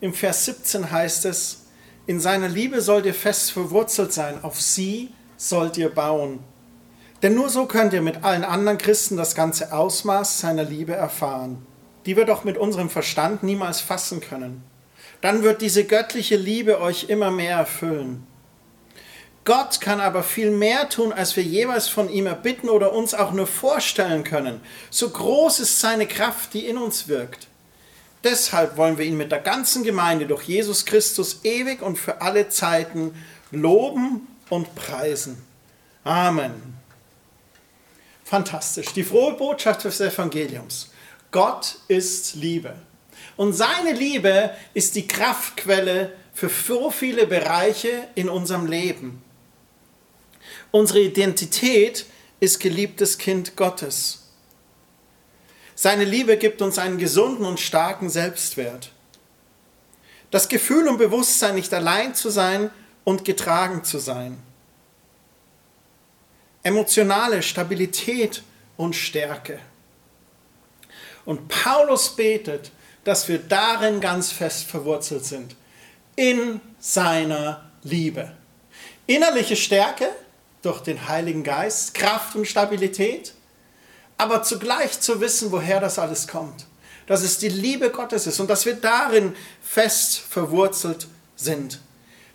Im 0.00 0.14
Vers 0.14 0.46
17 0.46 0.90
heißt 0.90 1.26
es, 1.26 1.66
in 2.06 2.18
seiner 2.18 2.48
Liebe 2.48 2.80
sollt 2.80 3.06
ihr 3.06 3.14
fest 3.14 3.52
verwurzelt 3.52 4.12
sein, 4.12 4.42
auf 4.42 4.60
sie 4.60 5.12
sollt 5.36 5.76
ihr 5.76 5.90
bauen. 5.90 6.40
Denn 7.22 7.34
nur 7.34 7.50
so 7.50 7.66
könnt 7.66 7.92
ihr 7.92 8.02
mit 8.02 8.24
allen 8.24 8.44
anderen 8.44 8.78
Christen 8.78 9.16
das 9.16 9.34
ganze 9.34 9.72
Ausmaß 9.72 10.40
seiner 10.40 10.64
Liebe 10.64 10.94
erfahren, 10.94 11.64
die 12.06 12.16
wir 12.16 12.24
doch 12.24 12.42
mit 12.42 12.56
unserem 12.56 12.90
Verstand 12.90 13.42
niemals 13.42 13.80
fassen 13.80 14.20
können 14.20 14.64
dann 15.22 15.44
wird 15.44 15.62
diese 15.62 15.84
göttliche 15.84 16.36
Liebe 16.36 16.80
euch 16.80 17.08
immer 17.08 17.30
mehr 17.30 17.56
erfüllen. 17.56 18.26
Gott 19.44 19.80
kann 19.80 20.00
aber 20.00 20.22
viel 20.22 20.50
mehr 20.50 20.88
tun, 20.88 21.12
als 21.12 21.34
wir 21.36 21.42
jeweils 21.42 21.88
von 21.88 22.08
ihm 22.08 22.26
erbitten 22.26 22.68
oder 22.68 22.92
uns 22.92 23.12
auch 23.12 23.32
nur 23.32 23.48
vorstellen 23.48 24.22
können. 24.22 24.60
So 24.90 25.10
groß 25.10 25.60
ist 25.60 25.80
seine 25.80 26.06
Kraft, 26.06 26.54
die 26.54 26.66
in 26.66 26.78
uns 26.78 27.08
wirkt. 27.08 27.48
Deshalb 28.22 28.76
wollen 28.76 28.98
wir 28.98 29.04
ihn 29.04 29.16
mit 29.16 29.32
der 29.32 29.40
ganzen 29.40 29.82
Gemeinde 29.82 30.26
durch 30.26 30.44
Jesus 30.44 30.84
Christus 30.84 31.40
ewig 31.42 31.82
und 31.82 31.98
für 31.98 32.20
alle 32.20 32.48
Zeiten 32.50 33.14
loben 33.50 34.28
und 34.48 34.76
preisen. 34.76 35.42
Amen. 36.04 36.78
Fantastisch. 38.24 38.92
Die 38.92 39.02
frohe 39.02 39.34
Botschaft 39.34 39.84
des 39.84 40.00
Evangeliums. 40.00 40.92
Gott 41.32 41.76
ist 41.88 42.36
Liebe. 42.36 42.74
Und 43.36 43.54
seine 43.54 43.92
Liebe 43.92 44.50
ist 44.72 44.94
die 44.94 45.08
Kraftquelle 45.08 46.12
für 46.32 46.48
so 46.48 46.90
viele 46.90 47.26
Bereiche 47.26 48.06
in 48.14 48.28
unserem 48.28 48.66
Leben. 48.66 49.22
Unsere 50.72 51.00
Identität 51.00 52.06
ist 52.40 52.58
geliebtes 52.58 53.18
Kind 53.18 53.56
Gottes. 53.56 54.22
Seine 55.74 56.04
Liebe 56.04 56.36
gibt 56.38 56.62
uns 56.62 56.78
einen 56.78 56.98
gesunden 56.98 57.44
und 57.44 57.60
starken 57.60 58.10
Selbstwert. 58.10 58.90
Das 60.30 60.48
Gefühl 60.48 60.88
und 60.88 60.96
Bewusstsein, 60.96 61.54
nicht 61.54 61.72
allein 61.74 62.14
zu 62.14 62.30
sein 62.30 62.70
und 63.04 63.24
getragen 63.24 63.84
zu 63.84 63.98
sein. 63.98 64.42
Emotionale 66.62 67.42
Stabilität 67.42 68.42
und 68.76 68.96
Stärke. 68.96 69.58
Und 71.24 71.48
Paulus 71.48 72.16
betet, 72.16 72.70
dass 73.04 73.28
wir 73.28 73.38
darin 73.38 74.00
ganz 74.00 74.32
fest 74.32 74.64
verwurzelt 74.64 75.24
sind. 75.24 75.54
In 76.16 76.60
seiner 76.78 77.70
Liebe. 77.82 78.32
Innerliche 79.06 79.56
Stärke 79.56 80.08
durch 80.62 80.80
den 80.80 81.08
Heiligen 81.08 81.42
Geist, 81.42 81.94
Kraft 81.94 82.36
und 82.36 82.46
Stabilität, 82.46 83.34
aber 84.16 84.42
zugleich 84.42 85.00
zu 85.00 85.20
wissen, 85.20 85.52
woher 85.52 85.80
das 85.80 85.98
alles 85.98 86.28
kommt. 86.28 86.66
Dass 87.06 87.22
es 87.22 87.38
die 87.38 87.48
Liebe 87.48 87.90
Gottes 87.90 88.26
ist 88.26 88.38
und 88.38 88.48
dass 88.48 88.64
wir 88.64 88.74
darin 88.74 89.34
fest 89.60 90.18
verwurzelt 90.18 91.08
sind. 91.34 91.80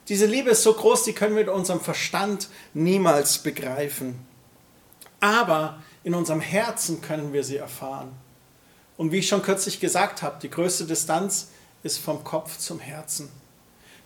Diese 0.10 0.26
Liebe 0.26 0.52
ist 0.52 0.64
so 0.64 0.74
groß, 0.74 1.04
die 1.04 1.14
können 1.14 1.36
wir 1.36 1.46
mit 1.46 1.54
unserem 1.54 1.82
Verstand 1.82 2.50
niemals 2.74 3.40
begreifen. 3.40 4.20
Aber 5.20 5.82
in 6.04 6.14
unserem 6.14 6.42
Herzen 6.42 7.02
können 7.02 7.34
wir 7.34 7.44
sie 7.44 7.58
erfahren. 7.58 8.12
Und 8.98 9.12
wie 9.12 9.20
ich 9.20 9.28
schon 9.28 9.42
kürzlich 9.42 9.80
gesagt 9.80 10.22
habe, 10.22 10.40
die 10.42 10.50
größte 10.50 10.86
Distanz 10.86 11.50
ist 11.84 12.00
vom 12.00 12.24
Kopf 12.24 12.58
zum 12.58 12.80
Herzen. 12.80 13.30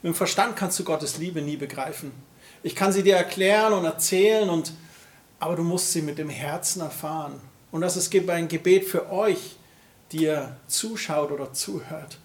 Mit 0.02 0.14
dem 0.14 0.16
Verstand 0.16 0.56
kannst 0.56 0.80
du 0.80 0.84
Gottes 0.84 1.18
Liebe 1.18 1.42
nie 1.42 1.58
begreifen. 1.58 2.12
Ich 2.64 2.76
kann 2.76 2.92
sie 2.92 3.04
dir 3.04 3.16
erklären 3.16 3.74
und 3.74 3.86
erzählen, 3.86 4.50
und, 4.50 4.74
aber 5.40 5.56
du 5.56 5.64
musst 5.64 5.92
sie 5.92 6.02
mit 6.02 6.18
dem 6.18 6.30
Herzen 6.30 6.82
erfahren. 6.82 7.42
Und 7.72 7.82
das 7.82 7.98
ist 7.98 8.14
ein 8.14 8.48
Gebet 8.48 8.86
für 8.86 9.12
euch, 9.12 9.56
die 10.12 10.24
ihr 10.24 10.56
zuschaut 10.68 11.32
oder 11.32 11.54
zuhört. 11.54 12.20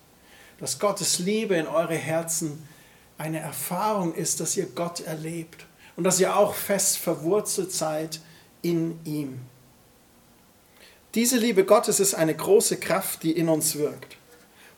Dass 0.58 0.78
Gottes 0.78 1.18
Liebe 1.18 1.54
in 1.54 1.66
eure 1.66 1.94
Herzen 1.94 2.66
eine 3.18 3.40
Erfahrung 3.40 4.14
ist, 4.14 4.40
dass 4.40 4.56
ihr 4.56 4.66
Gott 4.66 5.00
erlebt 5.00 5.64
und 5.96 6.04
dass 6.04 6.20
ihr 6.20 6.36
auch 6.36 6.54
fest 6.54 6.98
verwurzelt 6.98 7.72
seid 7.72 8.20
in 8.62 8.98
ihm. 9.04 9.40
Diese 11.14 11.38
Liebe 11.38 11.64
Gottes 11.64 11.98
ist 11.98 12.14
eine 12.14 12.34
große 12.34 12.76
Kraft, 12.76 13.22
die 13.22 13.32
in 13.32 13.48
uns 13.48 13.76
wirkt. 13.76 14.18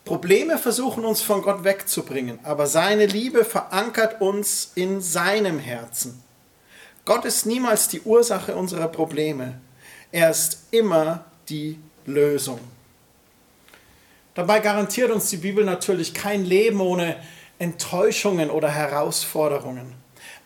Probleme 0.05 0.57
versuchen 0.57 1.05
uns 1.05 1.21
von 1.21 1.41
Gott 1.41 1.63
wegzubringen, 1.63 2.39
aber 2.43 2.67
seine 2.67 3.05
Liebe 3.05 3.45
verankert 3.45 4.21
uns 4.21 4.71
in 4.75 5.01
seinem 5.01 5.59
Herzen. 5.59 6.23
Gott 7.05 7.25
ist 7.25 7.45
niemals 7.45 7.87
die 7.87 8.01
Ursache 8.01 8.55
unserer 8.55 8.87
Probleme. 8.87 9.59
Er 10.11 10.29
ist 10.31 10.63
immer 10.71 11.25
die 11.47 11.79
Lösung. 12.05 12.59
Dabei 14.33 14.59
garantiert 14.59 15.11
uns 15.11 15.29
die 15.29 15.37
Bibel 15.37 15.65
natürlich 15.65 16.13
kein 16.13 16.45
Leben 16.45 16.81
ohne 16.81 17.17
Enttäuschungen 17.59 18.49
oder 18.49 18.69
Herausforderungen. 18.69 19.95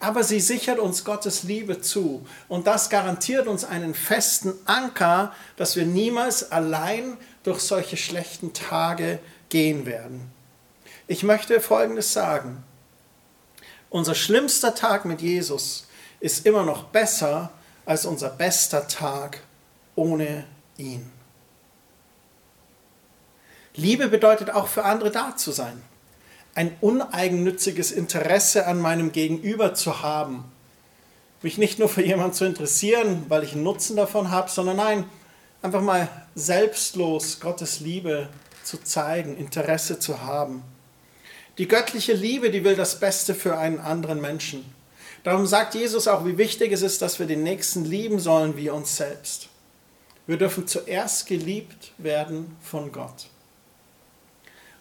aber 0.03 0.23
sie 0.25 0.41
sichert 0.41 0.79
uns 0.79 1.05
Gottes 1.05 1.43
Liebe 1.43 1.79
zu. 1.79 2.25
Und 2.49 2.67
das 2.67 2.89
garantiert 2.89 3.47
uns 3.47 3.63
einen 3.63 3.93
festen 3.93 4.53
Anker, 4.65 5.33
dass 5.55 5.77
wir 5.77 5.85
niemals 5.85 6.51
allein 6.51 7.17
durch 7.43 7.61
solche 7.61 7.95
schlechten 7.95 8.51
Tage 8.51 9.19
gehen 9.53 9.85
werden. 9.85 10.31
Ich 11.05 11.21
möchte 11.21 11.61
Folgendes 11.61 12.11
sagen. 12.11 12.63
Unser 13.91 14.15
schlimmster 14.15 14.73
Tag 14.73 15.05
mit 15.05 15.21
Jesus 15.21 15.87
ist 16.19 16.47
immer 16.47 16.63
noch 16.63 16.85
besser 16.85 17.51
als 17.85 18.07
unser 18.07 18.29
bester 18.29 18.87
Tag 18.87 19.41
ohne 19.95 20.45
ihn. 20.77 21.11
Liebe 23.75 24.07
bedeutet 24.07 24.49
auch 24.49 24.67
für 24.67 24.85
andere 24.85 25.11
da 25.11 25.37
zu 25.37 25.51
sein. 25.51 25.83
Ein 26.55 26.75
uneigennütziges 26.81 27.91
Interesse 27.91 28.65
an 28.65 28.79
meinem 28.79 29.11
Gegenüber 29.11 29.75
zu 29.75 30.01
haben. 30.01 30.45
Mich 31.43 31.59
nicht 31.59 31.77
nur 31.77 31.89
für 31.89 32.03
jemanden 32.03 32.33
zu 32.33 32.45
interessieren, 32.45 33.25
weil 33.29 33.43
ich 33.43 33.53
einen 33.53 33.63
Nutzen 33.63 33.95
davon 33.97 34.31
habe, 34.31 34.49
sondern 34.49 34.77
nein, 34.77 35.05
einfach 35.61 35.81
mal 35.81 36.07
selbstlos 36.33 37.39
Gottes 37.39 37.81
Liebe 37.81 38.29
zu 38.63 38.81
zeigen, 38.83 39.37
Interesse 39.37 39.99
zu 39.99 40.21
haben. 40.21 40.63
Die 41.57 41.67
göttliche 41.67 42.13
Liebe, 42.13 42.49
die 42.49 42.63
will 42.63 42.75
das 42.75 42.99
Beste 42.99 43.35
für 43.35 43.57
einen 43.57 43.79
anderen 43.79 44.19
Menschen. 44.21 44.65
Darum 45.23 45.45
sagt 45.45 45.75
Jesus 45.75 46.07
auch, 46.07 46.25
wie 46.25 46.37
wichtig 46.37 46.71
es 46.71 46.81
ist, 46.81 47.01
dass 47.01 47.19
wir 47.19 47.27
den 47.27 47.43
Nächsten 47.43 47.85
lieben 47.85 48.19
sollen 48.19 48.57
wie 48.57 48.69
uns 48.69 48.97
selbst. 48.97 49.49
Wir 50.25 50.37
dürfen 50.37 50.67
zuerst 50.67 51.27
geliebt 51.27 51.91
werden 51.97 52.55
von 52.61 52.91
Gott 52.91 53.27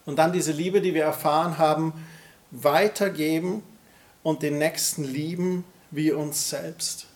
und 0.04 0.16
dann 0.16 0.32
diese 0.32 0.52
Liebe, 0.52 0.80
die 0.80 0.94
wir 0.94 1.04
erfahren 1.04 1.58
haben, 1.58 1.92
weitergeben 2.50 3.62
und 4.22 4.42
den 4.42 4.58
Nächsten 4.58 5.04
lieben 5.04 5.64
wie 5.90 6.12
uns 6.12 6.50
selbst. 6.50 7.06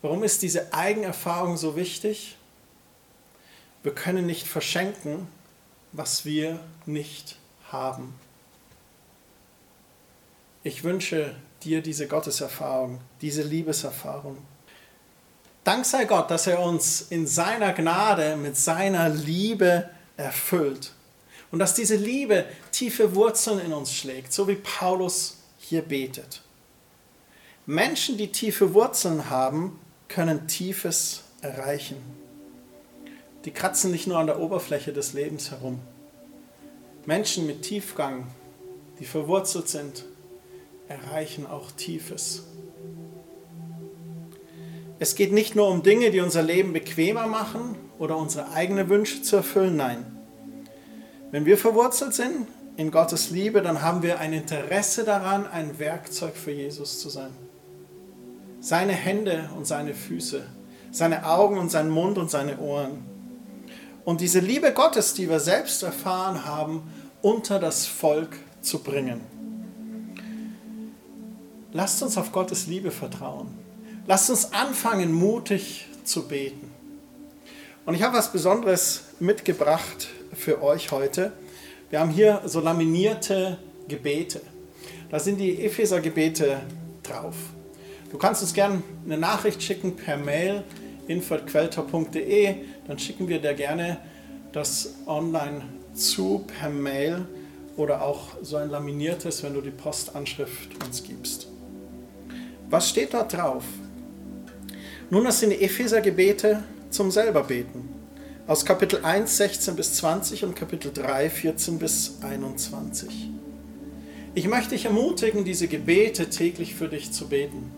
Warum 0.00 0.22
ist 0.22 0.42
diese 0.42 0.72
Eigenerfahrung 0.72 1.56
so 1.56 1.76
wichtig? 1.76 2.36
Wir 3.82 3.94
können 3.94 4.26
nicht 4.26 4.46
verschenken, 4.46 5.28
was 5.92 6.24
wir 6.24 6.58
nicht 6.86 7.36
haben. 7.70 8.14
Ich 10.64 10.84
wünsche 10.84 11.34
dir 11.62 11.82
diese 11.82 12.06
Gotteserfahrung, 12.06 13.00
diese 13.20 13.42
Liebeserfahrung. 13.42 14.38
Dank 15.64 15.84
sei 15.86 16.04
Gott, 16.04 16.30
dass 16.30 16.46
er 16.46 16.60
uns 16.60 17.02
in 17.02 17.26
seiner 17.26 17.72
Gnade 17.72 18.36
mit 18.36 18.56
seiner 18.56 19.08
Liebe 19.08 19.90
erfüllt. 20.16 20.92
Und 21.50 21.58
dass 21.58 21.74
diese 21.74 21.96
Liebe 21.96 22.46
tiefe 22.70 23.14
Wurzeln 23.14 23.60
in 23.60 23.72
uns 23.72 23.94
schlägt, 23.94 24.32
so 24.32 24.48
wie 24.48 24.56
Paulus 24.56 25.38
hier 25.58 25.82
betet. 25.82 26.42
Menschen, 27.66 28.16
die 28.16 28.32
tiefe 28.32 28.74
Wurzeln 28.74 29.30
haben, 29.30 29.78
können 30.08 30.48
Tiefes 30.48 31.22
erreichen. 31.42 32.21
Die 33.44 33.50
kratzen 33.50 33.90
nicht 33.90 34.06
nur 34.06 34.18
an 34.18 34.26
der 34.26 34.40
Oberfläche 34.40 34.92
des 34.92 35.14
Lebens 35.14 35.50
herum. 35.50 35.80
Menschen 37.06 37.46
mit 37.46 37.62
Tiefgang, 37.62 38.28
die 39.00 39.04
verwurzelt 39.04 39.68
sind, 39.68 40.04
erreichen 40.88 41.46
auch 41.46 41.72
Tiefes. 41.72 42.44
Es 45.00 45.16
geht 45.16 45.32
nicht 45.32 45.56
nur 45.56 45.68
um 45.68 45.82
Dinge, 45.82 46.12
die 46.12 46.20
unser 46.20 46.42
Leben 46.42 46.72
bequemer 46.72 47.26
machen 47.26 47.74
oder 47.98 48.16
unsere 48.16 48.52
eigenen 48.52 48.88
Wünsche 48.88 49.22
zu 49.22 49.34
erfüllen, 49.36 49.76
nein. 49.76 50.06
Wenn 51.32 51.44
wir 51.44 51.58
verwurzelt 51.58 52.14
sind 52.14 52.46
in 52.76 52.92
Gottes 52.92 53.30
Liebe, 53.30 53.62
dann 53.62 53.82
haben 53.82 54.02
wir 54.02 54.20
ein 54.20 54.32
Interesse 54.32 55.02
daran, 55.02 55.48
ein 55.48 55.80
Werkzeug 55.80 56.36
für 56.36 56.52
Jesus 56.52 57.00
zu 57.00 57.08
sein. 57.08 57.30
Seine 58.60 58.92
Hände 58.92 59.50
und 59.56 59.66
seine 59.66 59.94
Füße, 59.94 60.44
seine 60.92 61.26
Augen 61.26 61.58
und 61.58 61.70
sein 61.70 61.90
Mund 61.90 62.16
und 62.16 62.30
seine 62.30 62.58
Ohren. 62.60 63.11
Und 64.04 64.20
diese 64.20 64.40
Liebe 64.40 64.72
Gottes, 64.72 65.14
die 65.14 65.28
wir 65.28 65.40
selbst 65.40 65.82
erfahren 65.82 66.44
haben, 66.44 66.82
unter 67.20 67.58
das 67.58 67.86
Volk 67.86 68.36
zu 68.60 68.80
bringen. 68.80 69.20
Lasst 71.72 72.02
uns 72.02 72.18
auf 72.18 72.32
Gottes 72.32 72.66
Liebe 72.66 72.90
vertrauen. 72.90 73.48
Lasst 74.06 74.28
uns 74.28 74.52
anfangen, 74.52 75.12
mutig 75.12 75.86
zu 76.04 76.26
beten. 76.26 76.70
Und 77.86 77.94
ich 77.94 78.02
habe 78.02 78.16
was 78.16 78.32
Besonderes 78.32 79.04
mitgebracht 79.20 80.08
für 80.32 80.62
euch 80.62 80.90
heute. 80.90 81.32
Wir 81.90 82.00
haben 82.00 82.10
hier 82.10 82.42
so 82.44 82.60
laminierte 82.60 83.58
Gebete. 83.88 84.40
Da 85.10 85.20
sind 85.20 85.38
die 85.38 85.64
Epheser-Gebete 85.64 86.60
drauf. 87.02 87.34
Du 88.10 88.18
kannst 88.18 88.42
uns 88.42 88.52
gerne 88.52 88.82
eine 89.04 89.16
Nachricht 89.16 89.62
schicken 89.62 89.96
per 89.96 90.16
Mail 90.16 90.64
info.quelltor.de, 91.06 92.56
dann 92.86 92.98
schicken 92.98 93.28
wir 93.28 93.40
dir 93.40 93.54
gerne 93.54 93.98
das 94.52 94.94
online 95.06 95.62
zu 95.94 96.44
per 96.46 96.70
Mail 96.70 97.26
oder 97.76 98.02
auch 98.02 98.36
so 98.42 98.56
ein 98.56 98.70
laminiertes, 98.70 99.42
wenn 99.42 99.54
du 99.54 99.60
die 99.60 99.70
Postanschrift 99.70 100.70
uns 100.84 101.02
gibst. 101.02 101.48
Was 102.68 102.88
steht 102.88 103.14
dort 103.14 103.32
drauf? 103.32 103.64
Nun, 105.10 105.24
das 105.24 105.40
sind 105.40 105.50
die 105.50 105.62
Epheser-Gebete 105.62 106.62
zum 106.90 107.10
selberbeten 107.10 108.02
aus 108.46 108.64
Kapitel 108.64 109.04
1, 109.04 109.36
16 109.36 109.76
bis 109.76 109.94
20 109.94 110.44
und 110.44 110.56
Kapitel 110.56 110.92
3, 110.92 111.30
14 111.30 111.78
bis 111.78 112.18
21. 112.22 113.30
Ich 114.34 114.48
möchte 114.48 114.70
dich 114.70 114.86
ermutigen, 114.86 115.44
diese 115.44 115.68
Gebete 115.68 116.28
täglich 116.28 116.74
für 116.74 116.88
dich 116.88 117.12
zu 117.12 117.28
beten. 117.28 117.70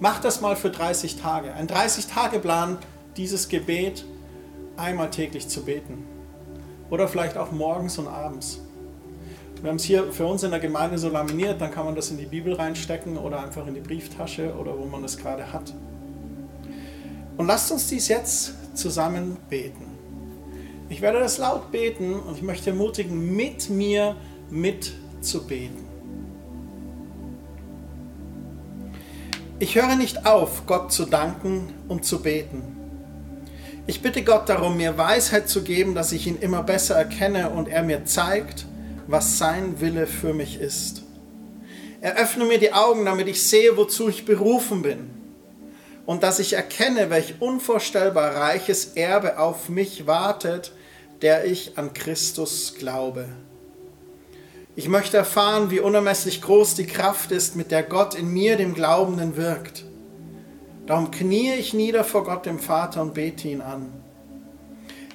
Mach 0.00 0.20
das 0.20 0.40
mal 0.40 0.56
für 0.56 0.70
30 0.70 1.16
Tage. 1.16 1.54
Ein 1.54 1.68
30-Tage-Plan, 1.68 2.78
dieses 3.16 3.48
Gebet 3.48 4.04
einmal 4.76 5.10
täglich 5.10 5.48
zu 5.48 5.64
beten. 5.64 6.04
Oder 6.90 7.08
vielleicht 7.08 7.36
auch 7.36 7.52
morgens 7.52 7.98
und 7.98 8.08
abends. 8.08 8.60
Wir 9.60 9.70
haben 9.70 9.76
es 9.76 9.84
hier 9.84 10.12
für 10.12 10.26
uns 10.26 10.42
in 10.42 10.50
der 10.50 10.60
Gemeinde 10.60 10.98
so 10.98 11.08
laminiert, 11.08 11.60
dann 11.60 11.70
kann 11.70 11.86
man 11.86 11.94
das 11.94 12.10
in 12.10 12.18
die 12.18 12.26
Bibel 12.26 12.52
reinstecken 12.52 13.16
oder 13.16 13.42
einfach 13.42 13.66
in 13.66 13.74
die 13.74 13.80
Brieftasche 13.80 14.54
oder 14.54 14.78
wo 14.78 14.84
man 14.84 15.02
es 15.04 15.16
gerade 15.16 15.52
hat. 15.52 15.72
Und 17.36 17.46
lasst 17.46 17.72
uns 17.72 17.88
dies 17.88 18.08
jetzt 18.08 18.76
zusammen 18.76 19.38
beten. 19.48 19.86
Ich 20.88 21.00
werde 21.00 21.18
das 21.18 21.38
laut 21.38 21.72
beten 21.72 22.14
und 22.14 22.36
ich 22.36 22.42
möchte 22.42 22.70
ermutigen, 22.70 23.34
mit 23.34 23.70
mir 23.70 24.16
mitzubeten. 24.50 25.84
Ich 29.58 29.76
höre 29.76 29.96
nicht 29.96 30.26
auf, 30.26 30.66
Gott 30.66 30.92
zu 30.92 31.06
danken 31.06 31.72
und 31.88 32.04
zu 32.04 32.20
beten. 32.20 32.73
Ich 33.86 34.00
bitte 34.00 34.22
Gott 34.22 34.48
darum, 34.48 34.78
mir 34.78 34.96
Weisheit 34.96 35.48
zu 35.48 35.62
geben, 35.62 35.94
dass 35.94 36.12
ich 36.12 36.26
ihn 36.26 36.38
immer 36.38 36.62
besser 36.62 36.94
erkenne 36.94 37.50
und 37.50 37.68
er 37.68 37.82
mir 37.82 38.06
zeigt, 38.06 38.64
was 39.06 39.36
sein 39.36 39.78
Wille 39.80 40.06
für 40.06 40.32
mich 40.32 40.58
ist. 40.58 41.02
Eröffne 42.00 42.46
mir 42.46 42.58
die 42.58 42.72
Augen, 42.72 43.04
damit 43.04 43.28
ich 43.28 43.42
sehe, 43.42 43.76
wozu 43.76 44.08
ich 44.08 44.24
berufen 44.24 44.80
bin 44.80 45.10
und 46.06 46.22
dass 46.22 46.38
ich 46.38 46.54
erkenne, 46.54 47.10
welch 47.10 47.34
unvorstellbar 47.40 48.36
reiches 48.36 48.92
Erbe 48.94 49.38
auf 49.38 49.68
mich 49.68 50.06
wartet, 50.06 50.72
der 51.20 51.44
ich 51.44 51.76
an 51.76 51.92
Christus 51.92 52.74
glaube. 52.78 53.28
Ich 54.76 54.88
möchte 54.88 55.18
erfahren, 55.18 55.70
wie 55.70 55.80
unermesslich 55.80 56.42
groß 56.42 56.74
die 56.74 56.86
Kraft 56.86 57.30
ist, 57.32 57.54
mit 57.54 57.70
der 57.70 57.82
Gott 57.82 58.14
in 58.14 58.32
mir, 58.32 58.56
dem 58.56 58.74
Glaubenden, 58.74 59.36
wirkt. 59.36 59.84
Darum 60.86 61.10
kniee 61.10 61.54
ich 61.54 61.72
nieder 61.72 62.04
vor 62.04 62.24
Gott, 62.24 62.46
dem 62.46 62.58
Vater, 62.58 63.00
und 63.00 63.14
bete 63.14 63.48
ihn 63.48 63.62
an. 63.62 63.86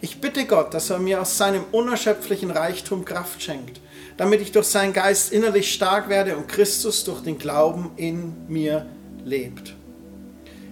Ich 0.02 0.22
bitte 0.22 0.46
Gott, 0.46 0.74
dass 0.74 0.90
er 0.90 1.00
mir 1.00 1.22
aus 1.22 1.38
seinem 1.38 1.64
unerschöpflichen 1.72 2.52
Reichtum 2.52 3.04
Kraft 3.06 3.44
schenkt, 3.44 3.82
damit 4.18 4.42
ich 4.42 4.52
durch 4.52 4.68
seinen 4.68 4.94
Geist 4.94 5.32
innerlich 5.32 5.74
stark 5.74 6.08
werde 6.10 6.38
und 6.38 6.48
Christus 6.48 7.04
durch 7.04 7.22
den 7.22 7.38
Glauben 7.38 7.92
in 7.98 8.34
mir 8.48 8.86
lebt. 9.26 9.76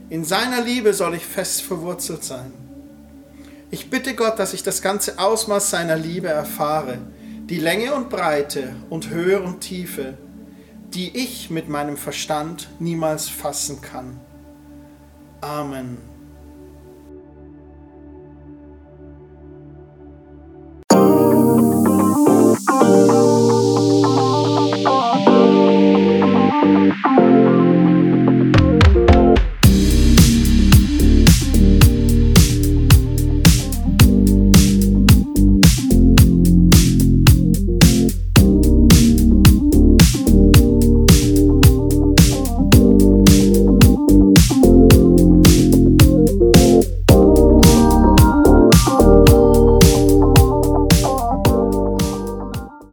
In 0.10 0.24
seiner 0.24 0.62
Liebe 0.62 0.94
soll 0.94 1.16
ich 1.16 1.26
fest 1.26 1.62
verwurzelt 1.62 2.24
sein. 2.24 2.54
Ich 3.70 3.90
bitte 3.90 4.16
Gott, 4.16 4.40
dass 4.40 4.54
ich 4.54 4.64
das 4.64 4.82
ganze 4.82 5.20
Ausmaß 5.20 5.70
seiner 5.70 5.98
Liebe 5.98 6.30
erfahre, 6.30 7.00
die 7.50 7.60
Länge 7.60 7.94
und 7.94 8.10
Breite 8.10 8.74
und 8.90 9.10
Höhe 9.10 9.42
und 9.42 9.60
Tiefe, 9.60 10.18
die 10.94 11.18
ich 11.18 11.50
mit 11.50 11.68
meinem 11.68 11.98
Verstand 11.98 12.70
niemals 12.80 13.28
fassen 13.28 13.82
kann. 13.82 14.22
Amen. 15.44 16.17